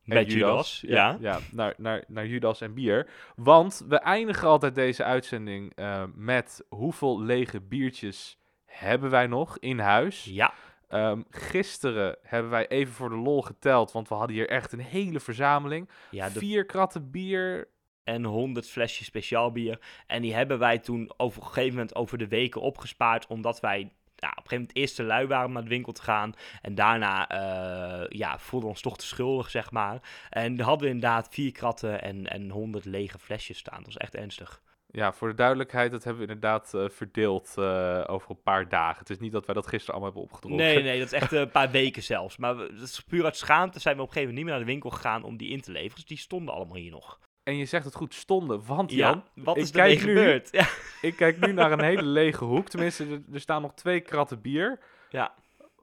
Met 0.03 0.31
Judas, 0.31 0.83
ja. 0.87 1.17
Ja, 1.19 1.39
naar, 1.51 1.73
naar, 1.77 2.03
naar 2.07 2.25
Judas 2.27 2.61
en 2.61 2.73
bier. 2.73 3.09
Want 3.35 3.85
we 3.87 3.95
eindigen 3.99 4.47
altijd 4.47 4.75
deze 4.75 5.03
uitzending 5.03 5.73
met 6.15 6.65
hoeveel 6.69 7.21
lege 7.21 7.61
biertjes 7.61 8.37
hebben 8.65 9.09
wij 9.09 9.27
nog 9.27 9.57
in 9.59 9.79
huis. 9.79 10.23
Ja, 10.25 10.53
Ehm, 10.89 11.21
gisteren 11.29 12.17
hebben 12.23 12.51
wij 12.51 12.67
even 12.67 12.93
voor 12.93 13.09
de 13.09 13.15
lol 13.15 13.41
geteld, 13.41 13.91
want 13.91 14.07
we 14.07 14.15
hadden 14.15 14.35
hier 14.35 14.49
echt 14.49 14.71
een 14.71 14.79
hele 14.79 15.19
verzameling. 15.19 15.89
ja 16.11 16.29
de, 16.29 16.39
Vier 16.39 16.65
kratten 16.65 17.11
bier. 17.11 17.67
en 18.03 18.23
100 18.23 18.69
flesjes 18.69 19.05
speciaal 19.05 19.51
bier. 19.51 19.79
En 20.07 20.21
die 20.21 20.33
hebben 20.33 20.59
wij 20.59 20.79
toen 20.79 21.11
over, 21.17 21.37
op 21.39 21.47
een 21.47 21.53
gegeven 21.53 21.75
moment 21.75 21.95
over 21.95 22.17
de 22.17 22.27
weken 22.27 22.61
opgespaard, 22.61 23.27
omdat 23.27 23.59
wij 23.59 23.91
ja, 24.15 24.29
op 24.29 24.37
een 24.37 24.43
gegeven 24.43 24.57
moment 24.57 24.75
eerst 24.75 24.95
te 24.95 25.03
lui 25.03 25.27
waren 25.27 25.45
om 25.45 25.53
naar 25.53 25.63
de 25.63 25.69
winkel 25.69 25.93
te 25.93 26.01
gaan. 26.01 26.33
En 26.61 26.75
daarna 26.75 27.29
eh, 27.29 28.09
ja, 28.09 28.39
voelden 28.39 28.69
we 28.69 28.73
ons 28.75 28.83
toch 28.83 28.97
te 28.97 29.05
schuldig, 29.05 29.49
zeg 29.49 29.71
maar. 29.71 29.99
En 30.29 30.59
hadden 30.59 30.87
we 30.87 30.93
inderdaad 30.93 31.27
vier 31.31 31.51
kratten 31.51 32.01
en, 32.01 32.27
en 32.27 32.49
100 32.49 32.85
lege 32.85 33.19
flesjes 33.19 33.57
staan. 33.57 33.77
Dat 33.77 33.85
was 33.85 33.97
echt 33.97 34.15
ernstig. 34.15 34.61
Ja, 34.91 35.13
voor 35.13 35.27
de 35.27 35.33
duidelijkheid, 35.33 35.91
dat 35.91 36.03
hebben 36.03 36.25
we 36.25 36.33
inderdaad 36.33 36.73
eh, 36.73 36.89
verdeeld 36.89 37.53
eh, 37.55 38.03
over 38.07 38.29
een 38.29 38.41
paar 38.41 38.69
dagen. 38.69 38.99
Het 38.99 39.09
is 39.09 39.19
niet 39.19 39.31
dat 39.31 39.45
wij 39.45 39.55
dat 39.55 39.67
gisteren 39.67 39.93
allemaal 39.93 40.11
hebben 40.13 40.29
opgedronken. 40.29 40.65
Nee, 40.65 40.83
nee, 40.83 40.99
dat 40.99 41.07
is 41.07 41.19
echt 41.19 41.31
een 41.41 41.51
paar 41.51 41.71
weken 41.71 42.03
zelfs. 42.03 42.37
Maar 42.37 42.57
we, 42.57 42.73
dat 42.73 42.87
is 42.87 42.99
puur 42.99 43.23
uit 43.23 43.37
schaamte 43.37 43.79
zijn 43.79 43.95
we 43.95 44.01
op 44.01 44.07
een 44.07 44.13
gegeven 44.13 44.35
moment 44.35 44.35
niet 44.35 44.45
meer 44.45 44.53
naar 44.53 44.65
de 44.65 44.71
winkel 44.71 44.89
gegaan 44.89 45.23
om 45.23 45.37
die 45.37 45.49
in 45.49 45.61
te 45.61 45.71
leveren. 45.71 45.95
Dus 45.95 46.05
die 46.05 46.17
stonden 46.17 46.53
allemaal 46.53 46.75
hier 46.75 46.91
nog. 46.91 47.19
En 47.43 47.57
je 47.57 47.65
zegt 47.65 47.85
het 47.85 47.95
goed, 47.95 48.13
stonden. 48.13 48.65
Want 48.65 48.91
Jan, 48.91 49.23
ja, 49.33 49.43
wat 49.43 49.57
is 49.57 49.73
er 49.73 49.99
gebeurd? 49.99 50.49
Ja. 50.59 50.67
ik 51.01 51.15
kijk 51.15 51.39
nu 51.39 51.51
naar 51.51 51.71
een 51.71 51.83
hele 51.91 52.05
lege 52.05 52.43
hoek. 52.43 52.69
Tenminste, 52.69 53.05
er, 53.05 53.21
er 53.33 53.39
staan 53.39 53.61
nog 53.61 53.73
twee 53.73 53.99
kratten 53.99 54.41
bier. 54.41 54.79
Ja. 55.09 55.33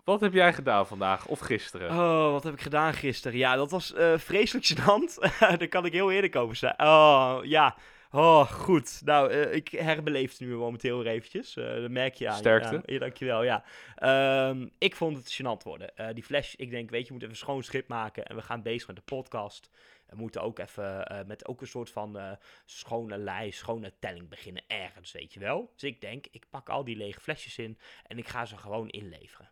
Wat 0.05 0.21
heb 0.21 0.33
jij 0.33 0.53
gedaan 0.53 0.87
vandaag 0.87 1.27
of 1.27 1.39
gisteren? 1.39 1.91
Oh, 1.91 2.33
wat 2.33 2.43
heb 2.43 2.53
ik 2.53 2.61
gedaan 2.61 2.95
gisteren? 2.95 3.39
Ja, 3.39 3.57
dat 3.57 3.71
was 3.71 3.95
eh, 3.95 4.13
vreselijk 4.17 4.67
gênant. 4.67 5.39
Daar 5.59 5.69
kan 5.69 5.85
ik 5.85 5.93
heel 5.93 6.11
eerlijk 6.11 6.37
over 6.37 6.57
zijn. 6.57 6.75
Oh, 6.79 7.39
ja. 7.43 7.77
Oh, 8.11 8.51
goed. 8.51 9.01
Nou, 9.05 9.31
eh, 9.31 9.55
ik 9.55 9.69
herbeleef 9.69 10.31
het 10.31 10.41
nu 10.41 10.57
momenteel 10.57 10.99
weer 10.99 11.13
eventjes. 11.13 11.57
Eh 11.57 11.75
dat 11.75 11.91
merk 11.91 12.15
je 12.15 12.29
aan. 12.29 12.37
Sterkte. 12.37 12.83
ja, 12.85 12.99
dankjewel, 12.99 13.43
ja. 13.43 13.65
Ehm, 13.95 14.69
ik 14.79 14.97
vond 14.97 15.17
het 15.17 15.35
gênant 15.35 15.63
worden. 15.63 15.97
Eh, 15.97 16.15
die 16.15 16.25
flash, 16.25 16.55
ik 16.55 16.71
denk, 16.71 16.91
weet 16.91 17.01
je, 17.01 17.07
we 17.07 17.13
moeten 17.13 17.29
even 17.29 17.45
schoon 17.45 17.63
schip 17.63 17.89
maken. 17.89 18.25
En 18.25 18.37
we 18.37 18.43
gaan 18.43 18.63
bezig 18.63 18.87
met 18.87 18.97
de 18.97 19.03
podcast. 19.03 19.71
We 20.07 20.17
moeten 20.17 20.43
ook 20.43 20.59
even 20.59 21.25
met 21.27 21.47
ook 21.47 21.61
een 21.61 21.67
soort 21.67 21.91
van 21.91 22.39
schone 22.65 23.19
lijst, 23.19 23.59
schone 23.59 23.93
telling 24.01 24.29
beginnen 24.29 24.63
ergens, 24.67 25.13
weet 25.13 25.33
je 25.33 25.41
wel. 25.41 25.73
Dus 25.73 25.83
ik 25.83 26.01
denk, 26.01 26.27
ik 26.31 26.45
pak 26.51 26.69
al 26.69 26.85
die 26.85 26.97
lege 26.97 27.21
flesjes 27.21 27.59
in 27.59 27.79
en 28.07 28.19
ik 28.19 28.29
ga 28.29 28.45
ze 28.45 28.57
gewoon 28.57 28.89
inleveren. 28.89 29.51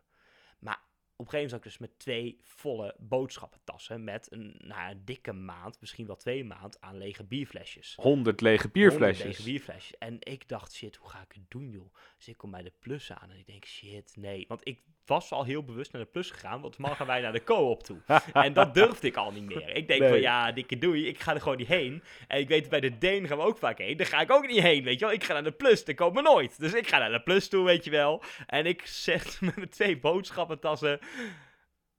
Op 1.17 1.25
een 1.25 1.31
gegeven 1.31 1.57
moment 1.57 1.73
zat 1.73 1.73
ik 1.73 1.79
dus 1.79 1.89
met 1.89 1.99
twee 1.99 2.39
volle 2.41 2.95
boodschappentassen 2.99 4.03
met 4.03 4.31
een, 4.31 4.55
nou, 4.57 4.91
een 4.91 5.05
dikke 5.05 5.33
maand, 5.33 5.79
misschien 5.79 6.05
wel 6.05 6.15
twee 6.15 6.43
maand 6.43 6.81
aan 6.81 6.97
lege 6.97 7.23
bierflesjes. 7.23 7.95
100 7.95 8.41
lege 8.41 8.61
100 8.61 8.73
bierflesjes. 8.73 9.25
lege 9.25 9.43
bierflesjes. 9.43 9.97
En 9.97 10.17
ik 10.19 10.47
dacht, 10.47 10.73
shit, 10.73 10.95
hoe 10.95 11.09
ga 11.09 11.21
ik 11.21 11.31
het 11.31 11.43
doen, 11.47 11.69
joh? 11.69 11.93
Dus 12.17 12.27
ik 12.27 12.37
kom 12.37 12.51
bij 12.51 12.63
de 12.63 12.73
plus 12.79 13.11
aan 13.11 13.31
en 13.31 13.37
ik 13.37 13.47
denk, 13.47 13.65
shit, 13.65 14.15
nee. 14.15 14.45
Want 14.47 14.67
ik 14.67 14.81
was 15.05 15.31
al 15.31 15.43
heel 15.43 15.63
bewust 15.63 15.91
naar 15.91 16.01
de 16.01 16.07
plus 16.07 16.31
gegaan, 16.31 16.61
want 16.61 16.77
morgen 16.77 16.97
gaan 16.97 17.07
wij 17.07 17.21
naar 17.21 17.31
de 17.31 17.43
co-op 17.43 17.83
toe. 17.83 17.97
en 18.33 18.53
dat 18.53 18.73
durfde 18.73 19.07
ik 19.07 19.15
al 19.15 19.31
niet 19.31 19.45
meer. 19.45 19.69
Ik 19.75 19.87
denk 19.87 19.99
Nee. 19.99 20.09
van, 20.09 20.19
ja, 20.21 20.51
dikke 20.51 20.77
doei, 20.77 21.07
ik 21.07 21.19
ga 21.19 21.33
er 21.33 21.41
gewoon 21.41 21.57
niet 21.57 21.67
heen. 21.67 22.03
En 22.27 22.39
ik 22.39 22.47
weet, 22.47 22.69
bij 22.69 22.79
de 22.79 22.97
Deen 22.97 23.27
gaan 23.27 23.37
we 23.37 23.43
ook 23.43 23.57
vaak 23.57 23.77
heen. 23.77 23.97
Daar 23.97 24.07
ga 24.07 24.21
ik 24.21 24.31
ook 24.31 24.47
niet 24.47 24.61
heen, 24.61 24.83
weet 24.83 24.99
je 24.99 25.05
wel. 25.05 25.13
Ik 25.13 25.23
ga 25.23 25.33
naar 25.33 25.43
de 25.43 25.51
plus, 25.51 25.85
daar 25.85 25.95
komen 25.95 26.23
we 26.23 26.29
nooit. 26.29 26.59
Dus 26.59 26.73
ik 26.73 26.87
ga 26.87 26.97
naar 26.97 27.11
de 27.11 27.21
plus 27.23 27.49
toe, 27.49 27.65
weet 27.65 27.83
je 27.83 27.91
wel. 27.91 28.23
En 28.47 28.65
ik 28.65 28.85
zeg 29.07 29.41
met 29.41 29.55
mijn 29.55 29.69
twee 29.69 29.99
boodschappentassen, 29.99 30.99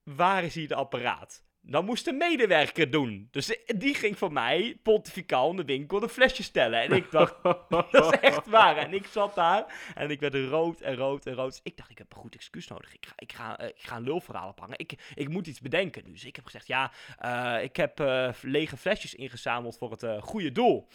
waar 0.02 0.44
is 0.44 0.54
hier 0.54 0.68
de 0.68 0.74
apparaat? 0.74 1.44
Dan 1.68 1.84
moest 1.84 2.04
de 2.04 2.12
medewerker 2.12 2.90
doen. 2.90 3.28
Dus 3.30 3.58
die 3.76 3.94
ging 3.94 4.18
voor 4.18 4.32
mij 4.32 4.78
pontificaal 4.82 5.50
in 5.50 5.56
de 5.56 5.64
winkel 5.64 6.00
de 6.00 6.08
flesjes 6.08 6.46
stellen. 6.46 6.82
En 6.82 6.92
ik 6.92 7.10
dacht, 7.10 7.34
dat 7.68 7.94
is 7.94 8.20
echt 8.20 8.46
waar. 8.46 8.76
En 8.76 8.94
ik 8.94 9.06
zat 9.06 9.34
daar 9.34 9.92
en 9.94 10.10
ik 10.10 10.20
werd 10.20 10.34
rood 10.34 10.80
en 10.80 10.96
rood 10.96 11.26
en 11.26 11.34
rood. 11.34 11.50
Dus 11.50 11.60
ik 11.62 11.76
dacht, 11.76 11.90
ik 11.90 11.98
heb 11.98 12.12
een 12.12 12.18
goed 12.18 12.34
excuus 12.34 12.66
nodig. 12.66 12.94
Ik 12.94 13.06
ga, 13.06 13.12
ik 13.16 13.32
ga, 13.32 13.58
eh, 13.58 13.68
ik 13.68 13.82
ga 13.82 13.96
een 13.96 14.02
lulverhaal 14.02 14.48
ophangen. 14.48 14.78
Ik, 14.78 15.12
ik 15.14 15.28
moet 15.28 15.46
iets 15.46 15.60
bedenken. 15.60 16.12
Dus 16.12 16.24
ik 16.24 16.36
heb 16.36 16.44
gezegd, 16.44 16.66
ja, 16.66 16.92
eh, 17.18 17.62
ik 17.62 17.76
heb 17.76 18.00
eh, 18.00 18.28
lege 18.42 18.76
flesjes 18.76 19.14
ingezameld 19.14 19.78
voor 19.78 19.90
het 19.90 20.06
goede 20.20 20.52
doel. 20.52 20.88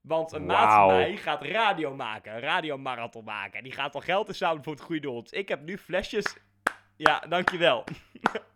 Want 0.00 0.32
een 0.32 0.46
maat 0.46 0.74
van 0.74 0.86
mij 0.86 1.16
gaat 1.16 1.42
radio 1.42 1.94
maken, 1.94 2.34
een 2.34 2.40
radiomarathon 2.40 3.24
maken. 3.24 3.58
En 3.58 3.64
die 3.64 3.72
gaat 3.72 3.94
al 3.94 4.00
geld 4.00 4.28
inzamelen 4.28 4.64
voor 4.64 4.72
het 4.72 4.82
goede 4.82 5.00
doel. 5.00 5.22
Dus 5.22 5.32
ik 5.32 5.48
heb 5.48 5.62
nu 5.62 5.78
flesjes... 5.78 6.36
Ja, 6.96 7.18
dankjewel. 7.18 7.84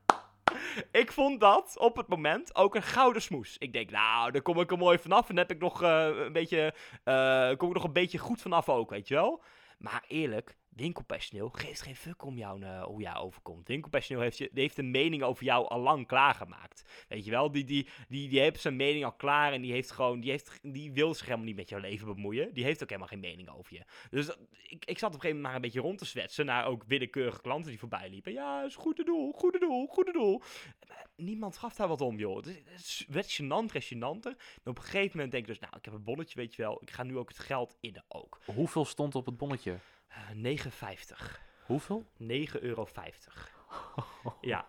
ik 1.03 1.13
vond 1.13 1.41
dat 1.41 1.79
op 1.79 1.97
het 1.97 2.09
moment 2.09 2.57
ook 2.57 2.75
een 2.75 2.83
gouden 2.83 3.23
smoes. 3.23 3.57
Ik 3.59 3.73
denk, 3.73 3.91
nou, 3.91 4.31
daar 4.31 4.43
kom 4.43 4.61
ik 4.61 4.71
er 4.71 4.79
mooi 4.79 4.99
vanaf. 4.99 5.29
En 5.29 5.37
heb 5.37 5.51
ik 5.51 5.61
nog 5.61 5.83
eh, 5.83 6.09
een 6.15 6.33
beetje, 6.33 6.75
eh, 7.05 7.57
kom 7.57 7.69
ik 7.69 7.75
nog 7.75 7.85
een 7.85 7.93
beetje 7.93 8.19
goed 8.19 8.41
vanaf 8.41 8.69
ook, 8.69 8.91
weet 8.91 9.09
je 9.09 9.15
wel. 9.15 9.43
Maar 9.79 10.05
eerlijk, 10.09 10.57
winkelpersoneel 10.79 11.49
geeft 11.49 11.81
geen 11.81 11.97
fuck 11.97 12.25
om 12.25 12.39
jou, 12.39 12.63
eh, 12.63 12.83
hoe 12.83 13.01
jij 13.01 13.17
overkomt. 13.17 13.69
Winkelpersoneel 13.69 14.23
heeft, 14.23 14.39
je, 14.39 14.51
heeft 14.55 14.79
een 14.79 14.91
mening 14.91 15.23
over 15.23 15.45
jou 15.45 15.69
al 15.69 15.81
lang 15.81 16.07
klaargemaakt. 16.07 17.07
Weet 17.09 17.25
je 17.25 17.31
wel, 17.31 17.51
die, 17.51 17.65
die, 17.65 17.89
die, 18.09 18.29
die 18.29 18.41
heeft 18.41 18.61
zijn 18.61 18.77
mening 18.77 19.05
al 19.05 19.13
klaar 19.13 19.53
en 19.53 19.61
die 19.61 19.73
heeft 19.73 19.91
gewoon, 19.91 20.21
die, 20.21 20.31
heeft, 20.31 20.59
die 20.63 20.93
wil 20.93 21.15
zich 21.15 21.25
helemaal 21.25 21.47
niet 21.47 21.57
met 21.57 21.69
jouw 21.69 21.81
leven 21.81 22.07
bemoeien. 22.07 22.55
Die 22.55 22.65
heeft 22.65 22.83
ook 22.83 22.89
helemaal 22.89 23.09
geen 23.09 23.21
mening 23.21 23.49
over 23.49 23.75
je. 23.75 23.85
Dus 24.11 24.29
ik, 24.63 24.85
ik 24.85 24.99
zat 24.99 25.09
op 25.09 25.15
een 25.15 25.21
gegeven 25.21 25.29
moment 25.29 25.43
maar 25.43 25.55
een 25.55 25.61
beetje 25.61 25.81
rond 25.81 25.99
te 25.99 26.05
zwetsen 26.05 26.47
naar 26.47 26.67
ook 26.67 26.85
willekeurige 26.87 27.41
klanten 27.41 27.71
die 27.71 27.79
voorbij 27.79 28.11
liepen. 28.11 28.33
Ja, 28.33 28.63
is 28.63 28.75
goede 28.75 29.05
doel, 29.05 29.33
goede 29.33 29.59
doel, 29.59 29.87
goede 29.87 30.13
doel. 30.13 30.43
Niemand 31.17 31.57
gaf 31.57 31.75
daar 31.75 31.89
wat 31.89 32.01
om, 32.01 32.19
joh. 32.19 32.37
Het, 32.37 33.07
werd 33.09 33.39
gênanter. 33.39 34.37
En 34.63 34.71
op 34.71 34.77
een 34.77 34.83
gegeven 34.83 35.11
moment 35.17 35.31
denk 35.31 35.43
ik 35.43 35.47
dus, 35.47 35.59
nou, 35.59 35.77
ik 35.77 35.85
heb 35.85 35.95
een 35.95 36.05
bonnetje, 36.05 36.39
weet 36.39 36.55
je 36.55 36.63
wel. 36.63 36.83
Ik 36.83 36.91
ga 36.91 37.03
nu 37.03 37.19
ook 37.19 37.29
het 37.29 37.39
geld 37.39 37.77
innen 37.81 38.05
ook. 38.09 38.41
Hoeveel 38.45 38.85
stond 38.85 39.15
op 39.15 39.27
het 39.27 39.37
bonnetje? 39.37 39.79
Eh 40.09 40.31
9,50. 40.31 41.47
Hoeveel? 41.67 42.07
9,50 42.23 42.27
euro. 42.61 42.89
Ja. 44.41 44.69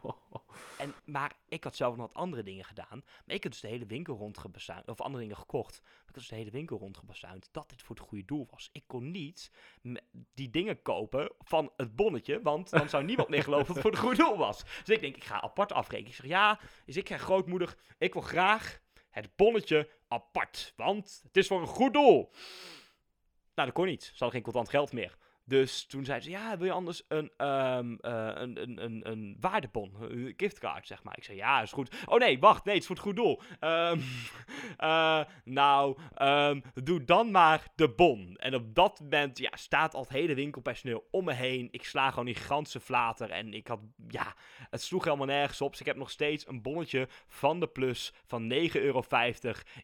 En, 0.77 0.93
maar 1.05 1.35
ik 1.47 1.63
had 1.63 1.75
zelf 1.75 1.95
nog 1.95 2.07
wat 2.07 2.15
andere 2.15 2.43
dingen 2.43 2.65
gedaan. 2.65 3.03
Maar 3.25 3.35
ik 3.35 3.43
had 3.43 3.51
dus 3.51 3.61
de 3.61 3.67
hele 3.67 3.85
winkel 3.85 4.15
rondgebazuind. 4.15 4.87
Of 4.87 5.01
andere 5.01 5.21
dingen 5.21 5.37
gekocht. 5.37 5.81
Maar 5.81 5.91
ik 5.91 6.05
had 6.05 6.15
dus 6.15 6.27
de 6.27 6.35
hele 6.35 6.51
winkel 6.51 6.77
rondgebazuind. 6.77 7.49
Dat 7.51 7.69
dit 7.69 7.81
voor 7.81 7.95
het 7.95 8.05
goede 8.05 8.25
doel 8.25 8.47
was. 8.51 8.69
Ik 8.71 8.83
kon 8.87 9.11
niet 9.11 9.51
die 10.33 10.49
dingen 10.49 10.81
kopen 10.81 11.31
van 11.39 11.71
het 11.75 11.95
bonnetje. 11.95 12.41
Want 12.41 12.69
dan 12.69 12.89
zou 12.89 13.03
niemand 13.03 13.29
meer 13.29 13.43
geloven 13.43 13.65
dat 13.65 13.75
het 13.75 13.83
voor 13.83 13.91
het 13.91 13.99
goede 13.99 14.23
doel 14.23 14.37
was. 14.37 14.63
Dus 14.63 14.95
ik 14.95 15.01
denk, 15.01 15.15
ik 15.15 15.23
ga 15.23 15.41
apart 15.41 15.71
afrekenen. 15.71 16.11
Ik 16.11 16.17
zeg, 16.17 16.25
ja, 16.25 16.59
dus 16.85 16.97
ik 16.97 17.07
zeg 17.07 17.21
grootmoedig. 17.21 17.77
Ik 17.97 18.13
wil 18.13 18.21
graag 18.21 18.81
het 19.09 19.35
bonnetje 19.35 19.89
apart, 20.07 20.73
want 20.75 21.21
het 21.23 21.37
is 21.37 21.47
voor 21.47 21.61
een 21.61 21.67
goed 21.67 21.93
doel. 21.93 22.31
Nou, 23.55 23.67
dat 23.67 23.73
kon 23.73 23.85
niet. 23.85 24.03
Ze 24.03 24.09
hadden 24.11 24.31
geen 24.31 24.41
contant 24.41 24.69
geld 24.69 24.91
meer. 24.91 25.17
Dus 25.49 25.85
toen 25.85 26.05
zei 26.05 26.21
ze, 26.21 26.29
ja, 26.29 26.57
wil 26.57 26.65
je 26.65 26.71
anders 26.71 27.03
een, 27.07 27.31
ehm, 27.37 27.95
eh, 28.01 28.31
een, 28.33 28.61
een, 28.61 28.83
een, 28.83 29.09
een 29.09 29.37
waardebon, 29.39 29.95
een 29.99 30.33
giftcard, 30.37 30.87
zeg 30.87 31.03
maar. 31.03 31.17
Ik 31.17 31.23
zei, 31.23 31.37
ja, 31.37 31.61
is 31.61 31.71
goed. 31.71 31.95
Oh 32.05 32.19
nee, 32.19 32.39
wacht, 32.39 32.65
nee, 32.65 32.73
het 32.73 32.83
is 32.83 32.87
voor 32.87 32.95
het 32.95 33.05
goed 33.05 33.15
doel. 33.15 33.41
Ehm, 33.59 33.99
eh, 34.77 35.21
nou, 35.43 35.97
ehm, 36.13 36.59
doe 36.83 37.03
dan 37.03 37.31
maar 37.31 37.67
de 37.75 37.89
bon. 37.89 38.35
En 38.37 38.55
op 38.55 38.75
dat 38.75 38.99
moment, 38.99 39.37
ja, 39.37 39.51
staat 39.53 39.93
al 39.93 40.01
het 40.01 40.09
hele 40.09 40.33
winkelpersoneel 40.33 41.07
om 41.11 41.25
me 41.25 41.33
heen. 41.33 41.67
Ik 41.71 41.85
sla 41.85 42.09
gewoon 42.09 42.25
die 42.25 42.35
gigantische 42.35 42.79
flater 42.79 43.29
en 43.29 43.53
ik 43.53 43.67
had, 43.67 43.79
ja, 44.07 44.35
het 44.69 44.81
sloeg 44.81 45.03
helemaal 45.03 45.25
nergens 45.25 45.61
op. 45.61 45.71
Dus 45.71 45.79
ik 45.79 45.85
heb 45.85 45.97
nog 45.97 46.09
steeds 46.09 46.47
een 46.47 46.61
bonnetje 46.61 47.07
van 47.27 47.59
de 47.59 47.67
Plus 47.67 48.13
van 48.25 48.53
9,50 48.53 48.57
euro 48.71 49.03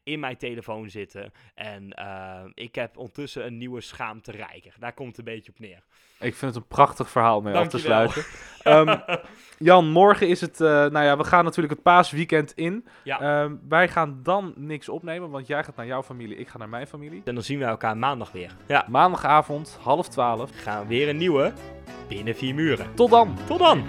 in 0.03 0.19
mijn 0.19 0.37
telefoon 0.37 0.89
zitten. 0.89 1.31
En 1.53 1.93
ik 2.53 2.75
heb 2.75 2.97
ondertussen 2.97 3.45
een 3.45 3.57
nieuwe 3.57 3.81
schaamte 3.81 4.31
rijker. 4.31 4.75
Daar 4.79 4.93
komt 4.93 5.17
het 5.17 5.17
een 5.17 5.33
beetje 5.33 5.53
op 5.55 5.59
neer. 5.59 5.83
Ik 6.19 6.35
vind 6.35 6.53
het 6.53 6.55
een 6.63 6.67
prachtig 6.67 7.09
verhaal 7.09 7.41
mee 7.41 7.53
af 7.53 7.67
te 7.67 7.77
sluiten. 7.79 8.23
Ehm, 8.65 8.97
Jan, 9.57 9.89
morgen 9.89 10.27
is 10.27 10.41
het... 10.41 10.61
eh, 10.61 10.67
nou 10.67 10.99
ja, 11.05 11.17
we 11.17 11.23
gaan 11.23 11.43
natuurlijk 11.43 11.73
het 11.73 11.83
paasweekend 11.83 12.51
in. 12.55 12.85
Ja. 13.03 13.19
Ehm, 13.19 13.55
wij 13.69 13.87
gaan 13.87 14.19
dan 14.23 14.53
niks 14.55 14.89
opnemen, 14.89 15.29
want 15.29 15.47
jij 15.47 15.63
gaat 15.63 15.75
naar 15.75 15.85
jouw 15.85 16.03
familie, 16.03 16.37
ik 16.37 16.47
ga 16.47 16.57
naar 16.57 16.69
mijn 16.69 16.87
familie. 16.87 17.21
En 17.25 17.33
dan 17.35 17.43
zien 17.43 17.59
we 17.59 17.65
elkaar 17.65 17.97
maandag 17.97 18.31
weer. 18.31 18.51
Ja, 18.67 18.85
Maandagavond, 18.89 19.77
half 19.81 20.07
twaalf. 20.09 20.49
gaan 20.55 20.81
we 20.81 20.87
weer 20.87 21.09
een 21.09 21.17
nieuwe 21.17 21.53
binnen 22.07 22.35
vier 22.35 22.55
muren. 22.55 22.95
Tot 22.95 23.09
dan! 23.09 23.37
Tot 23.47 23.59
dan! 23.59 23.83